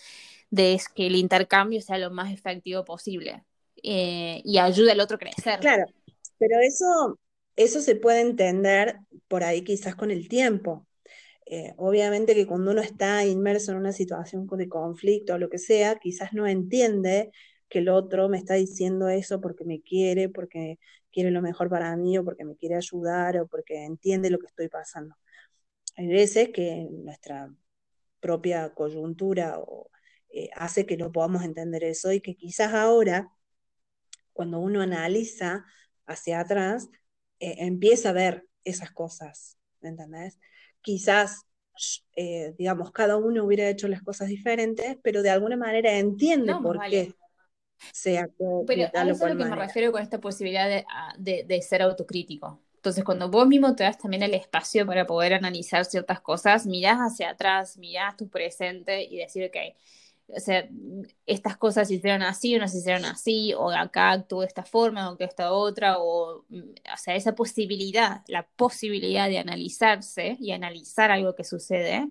[0.49, 3.43] de, que el intercambio sea lo más efectivo posible
[3.83, 5.59] eh, y ayude al otro a crecer.
[5.59, 5.85] Claro,
[6.37, 7.19] pero eso,
[7.55, 10.87] eso se puede entender por ahí quizás con el tiempo.
[11.45, 15.57] Eh, obviamente que cuando uno está inmerso en una situación de conflicto o lo que
[15.57, 17.31] sea, quizás no entiende
[17.69, 20.79] que el otro me está diciendo eso porque me quiere, porque
[21.11, 24.47] quiere lo mejor para mí o porque me quiere ayudar o porque entiende lo que
[24.47, 25.15] estoy pasando.
[25.95, 27.53] Hay veces que nuestra
[28.19, 29.59] propia coyuntura
[30.29, 33.31] eh, hace que no podamos entender eso y que quizás ahora,
[34.33, 35.65] cuando uno analiza
[36.05, 36.89] hacia atrás,
[37.39, 40.39] eh, empieza a ver esas cosas, ¿me entendés?
[40.81, 41.45] Quizás,
[42.15, 46.79] eh, digamos, cada uno hubiera hecho las cosas diferentes, pero de alguna manera entiende por
[46.89, 47.13] qué
[47.91, 48.29] sea
[48.67, 52.59] Pero a eso es lo que me refiero con esta posibilidad ah, de, ser autocrítico.
[52.75, 56.99] Entonces, cuando vos mismo te das también el espacio para poder analizar ciertas cosas, mirás
[56.99, 59.75] hacia atrás, mirás tu presente y decir, ok,
[60.35, 60.67] o sea,
[61.25, 64.63] estas cosas se hicieron así o no se hicieron así, o acá actuó de esta
[64.63, 66.59] forma o que esta otra, o, mm,
[66.93, 72.09] o sea, esa posibilidad, la posibilidad de analizarse y analizar algo que sucede,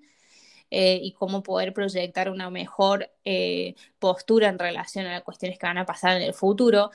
[0.71, 5.67] eh, y cómo poder proyectar una mejor eh, postura en relación a las cuestiones que
[5.67, 6.91] van a pasar en el futuro.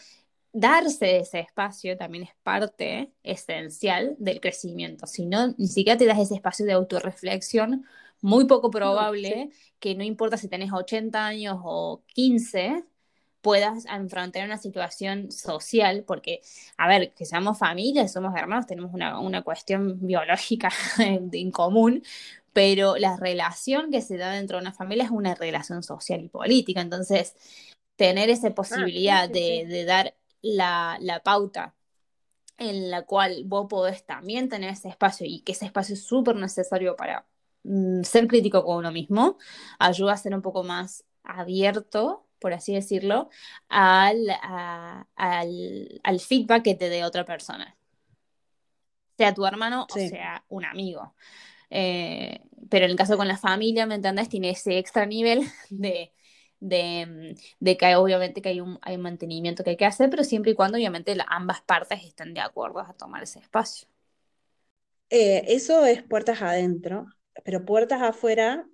[0.52, 5.08] Darse ese espacio también es parte esencial del crecimiento.
[5.08, 7.86] Si no, ni siquiera te das ese espacio de autorreflexión,
[8.22, 9.50] muy poco probable
[9.80, 12.86] que no importa si tenés 80 años o 15,
[13.42, 16.42] puedas enfrentar una situación social, porque,
[16.78, 20.70] a ver, que seamos familias, somos hermanos, tenemos una, una cuestión biológica
[21.00, 22.04] en común,
[22.54, 26.30] pero la relación que se da dentro de una familia es una relación social y
[26.30, 26.82] política.
[26.82, 27.36] Entonces,
[27.96, 31.74] tener esa ah, posibilidad de, dar la, pauta
[32.58, 36.36] en la cual vos podés también tener ese espacio y que ese espacio es súper
[36.36, 37.26] necesario para
[37.64, 39.38] mm, ser crítico con uno mismo,
[39.80, 43.30] ayuda a ser un poco más abierto, por así decirlo,
[43.70, 44.28] al,
[45.16, 47.76] al, feedback que te dé otra persona,
[49.18, 51.16] sea tu hermano o sea un amigo.
[51.76, 54.30] Eh, pero en el caso con la familia, ¿me entendés?
[54.30, 56.14] Tiene ese extra nivel de,
[56.60, 60.52] de, de que obviamente que hay un, hay mantenimiento que hay que hacer, pero siempre
[60.52, 63.88] y cuando obviamente ambas partes estén de acuerdo a tomar ese espacio.
[65.10, 67.08] Eh, eso es puertas adentro,
[67.44, 68.68] pero puertas afuera,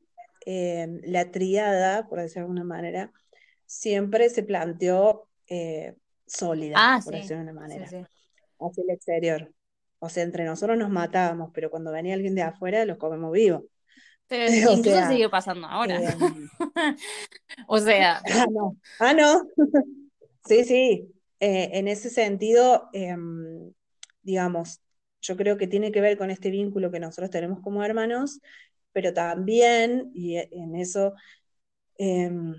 [0.46, 3.14] eh, la triada, por decirlo de alguna manera,
[3.66, 5.28] siempre se planteó
[6.26, 7.96] sólida, ah, por decirlo de una manera,
[8.60, 9.54] hacia el exterior.
[10.00, 13.64] O sea, entre nosotros nos matábamos, pero cuando venía alguien de afuera los comemos vivos.
[14.28, 14.46] Pero
[14.80, 16.02] incluso sigue pasando ahora.
[16.02, 16.50] Em,
[17.68, 18.22] o sea.
[18.26, 18.78] Ah, no.
[19.00, 19.44] Ah, no.
[20.46, 21.14] sí, sí.
[21.40, 23.74] Eh, en ese sentido, em,
[24.22, 24.82] digamos,
[25.22, 28.40] yo creo que tiene que ver con este vínculo que nosotros tenemos como hermanos,
[28.92, 31.14] pero también, y en eso
[31.98, 32.56] em,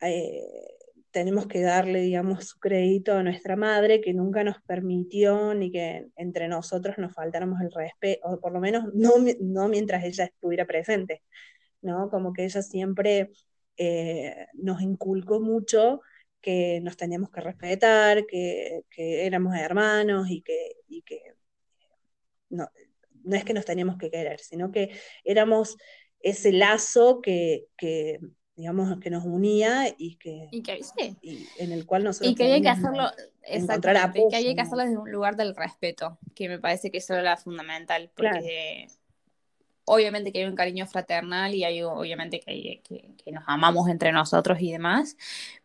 [0.00, 0.77] eh,
[1.10, 6.08] tenemos que darle, digamos, su crédito a nuestra madre, que nunca nos permitió ni que
[6.16, 10.66] entre nosotros nos faltáramos el respeto, o por lo menos no, no mientras ella estuviera
[10.66, 11.22] presente,
[11.82, 12.10] ¿no?
[12.10, 13.30] Como que ella siempre
[13.76, 16.00] eh, nos inculcó mucho
[16.40, 20.72] que nos teníamos que respetar, que, éramos hermanos y que,
[21.04, 21.20] que
[22.50, 22.68] no,
[23.24, 24.90] no, es que nos teníamos que querer, sino que
[25.24, 25.76] éramos
[26.20, 28.18] ese lazo que, que
[28.58, 31.16] digamos, que nos unía y que, y que sí.
[31.22, 33.08] y en el cual nosotros y que había que hacerlo
[33.44, 37.14] exactamente, que había que hacerlo desde un lugar del respeto, que me parece que eso
[37.14, 38.88] era fundamental, porque
[39.84, 44.58] obviamente que hay un cariño fraternal y hay obviamente que, que, nos amamos entre nosotros
[44.60, 45.16] y demás,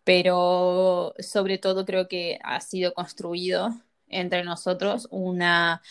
[0.03, 3.71] pero sobre todo creo que ha sido construido
[4.07, 5.81] entre nosotros una,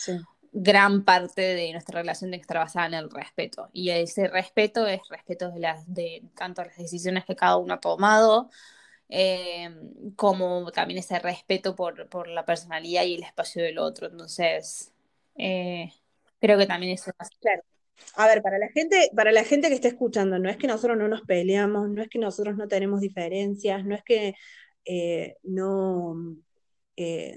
[0.53, 3.71] gran parte de nuestra relación de estar basada en el respeto.
[3.73, 7.81] Y ese respeto es respeto de, las, de tanto las decisiones que cada uno ha
[7.81, 8.51] tomado,
[9.09, 9.71] eh,
[10.17, 14.09] como también ese respeto por, por, la personalidad y el espacio del otro.
[14.09, 14.93] Entonces,
[15.37, 15.93] eh,
[16.41, 17.63] creo que también eso es claro.
[18.17, 20.99] A ver, para la gente, para la gente que está escuchando, no es que nosotros
[20.99, 24.35] no nos peleamos, no es que nosotros no tenemos diferencias, no es que
[24.85, 26.15] eh, no,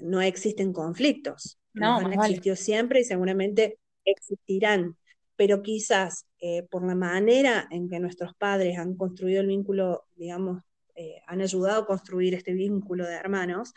[0.02, 4.96] no existen conflictos no, han existido siempre y seguramente existirán,
[5.36, 10.62] pero quizás eh, por la manera en que nuestros padres han construido el vínculo, digamos,
[10.94, 13.74] eh, han ayudado a construir este vínculo de hermanos,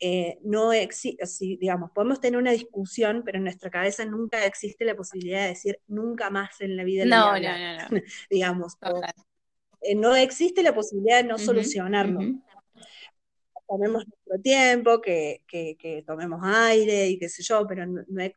[0.00, 1.24] eh, no existe,
[1.60, 5.80] digamos, podemos tener una discusión, pero en nuestra cabeza nunca existe la posibilidad de decir
[5.88, 7.04] nunca más en la vida.
[7.04, 8.00] No, no, no, no,
[8.30, 8.78] digamos,
[9.96, 12.20] no existe la posibilidad de no solucionarlo
[13.68, 15.42] tomemos nuestro tiempo, que,
[16.06, 17.84] tomemos aire y qué sé yo, pero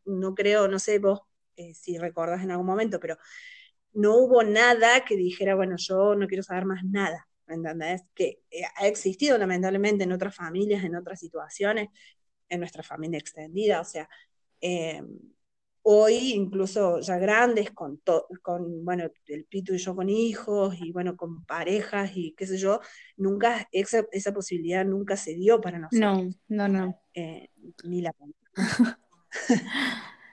[0.06, 1.22] no, creo, no sé vos
[1.56, 3.18] eh, si recordás en algún momento, pero
[3.94, 8.04] no hubo nada que dijera, bueno, yo no quiero saber más nada, ¿entendés?
[8.14, 11.90] Que eh, ha existido lamentablemente en otras familias, en otras situaciones,
[12.50, 14.10] en nuestra familia extendida, o sea,
[14.62, 15.02] Eh,
[15.84, 18.02] hoy, incluso ya grandes, con,
[18.42, 22.58] con, bueno, el Pitu y yo con hijos, y bueno, con parejas, y qué sé
[22.58, 22.80] yo,
[23.18, 26.36] nunca, esa, esa posibilidad nunca se dio para nosotros.
[26.48, 27.02] No, no, no.
[27.14, 27.50] Eh,
[27.84, 28.14] ni la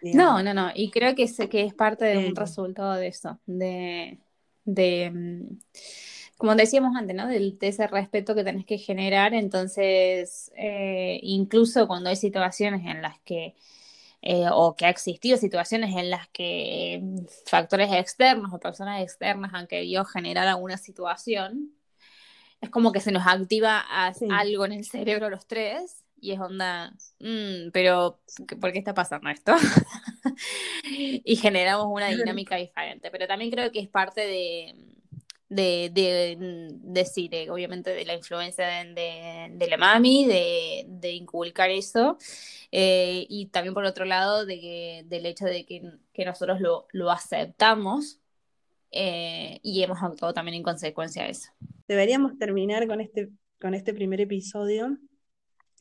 [0.02, 0.70] No, no, no.
[0.74, 4.18] Y creo que es, que es parte de un resultado de eso, de,
[4.64, 5.58] de mm,
[6.36, 7.26] como decíamos antes, ¿no?
[7.26, 9.34] De, ese respeto que tenés que generar.
[9.34, 13.56] Entonces, eh, incluso cuando hay situaciones en las que,
[14.22, 17.02] eh, o que ha existido situaciones en las que
[17.46, 21.72] factores externos o personas externas han querido generar alguna situación,
[22.60, 23.84] es como que se nos activa
[24.30, 28.20] algo en el cerebro los tres y es onda, mm, pero
[28.60, 29.54] ¿por qué está pasando esto?
[30.84, 33.10] y generamos una dinámica diferente.
[33.10, 34.74] Pero también creo que es parte de,
[35.48, 36.36] de, de,
[36.82, 42.18] decir, obviamente, de la influencia de, de la mami, de, inculcar eso,
[42.70, 45.82] eh, y también por otro lado, de que, del hecho de que,
[46.12, 48.20] que nosotros lo, lo aceptamos
[48.90, 51.50] eh, y hemos actuado también en consecuencia de eso.
[51.86, 53.30] Deberíamos terminar con este,
[53.60, 54.98] con este primer episodio,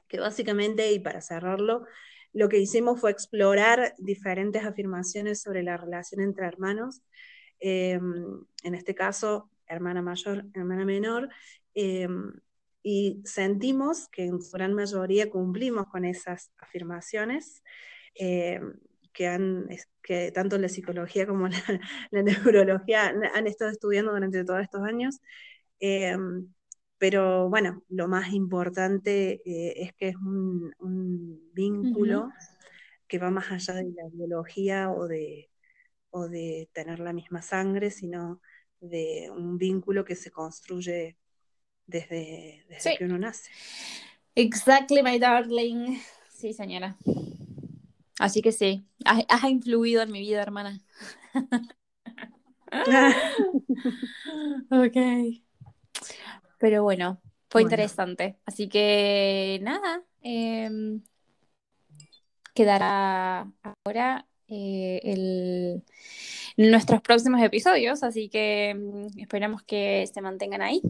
[0.07, 1.85] que básicamente, y para cerrarlo,
[2.33, 7.01] lo que hicimos fue explorar diferentes afirmaciones sobre la relación entre hermanos.
[7.59, 11.29] Em, en este caso, hermana mayor, hermana menor,
[11.73, 12.33] em,
[12.83, 17.63] y sentimos que en su gran mayoría cumplimos con esas afirmaciones
[18.15, 18.73] em,
[19.13, 19.67] que, han,
[20.01, 21.57] que tanto la psicología como la,
[22.11, 25.19] neurología han, estado estudiando durante todos estos años.
[25.79, 26.47] Em,
[26.97, 30.73] pero bueno, lo más importante eh, es que es un,
[31.53, 32.29] vínculo
[33.07, 35.49] que va más allá de la biología o de,
[36.11, 38.41] o de tener la misma sangre, sino
[38.79, 41.17] de un vínculo que se construye
[41.85, 42.65] desde,
[42.97, 43.49] que uno nace.
[44.35, 45.99] Exactly, my darling.
[46.29, 46.97] Sí, señora.
[48.19, 50.81] Así que sí, has, influido en mi vida, hermana.
[54.71, 54.97] ok.
[56.59, 58.37] Pero bueno, fue interesante.
[58.45, 61.01] Así que nada, em,
[62.53, 65.83] quedará ahora eh, el
[66.57, 70.81] nuestros próximos episodios, así que mm, esperamos que se mantengan ahí.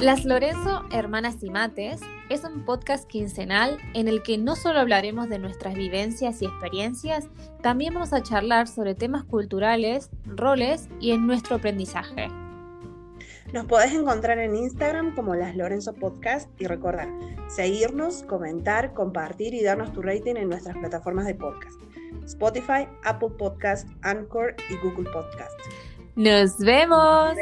[0.00, 2.00] Las Lorenzo Hermanas y Mates
[2.30, 7.26] es un podcast quincenal en el que no solo hablaremos de nuestras vivencias y experiencias,
[7.62, 12.28] también vamos a charlar sobre temas culturales, roles y en nuestro aprendizaje.
[13.52, 17.08] Nos podés encontrar en Instagram como Las Lorenzo Podcast y recordar
[17.48, 21.80] seguirnos, comentar, compartir y darnos tu rating en nuestras plataformas de podcast.
[22.24, 25.58] Spotify, Apple Podcast, Anchor y Google Podcast.
[26.14, 27.34] Nos vemos.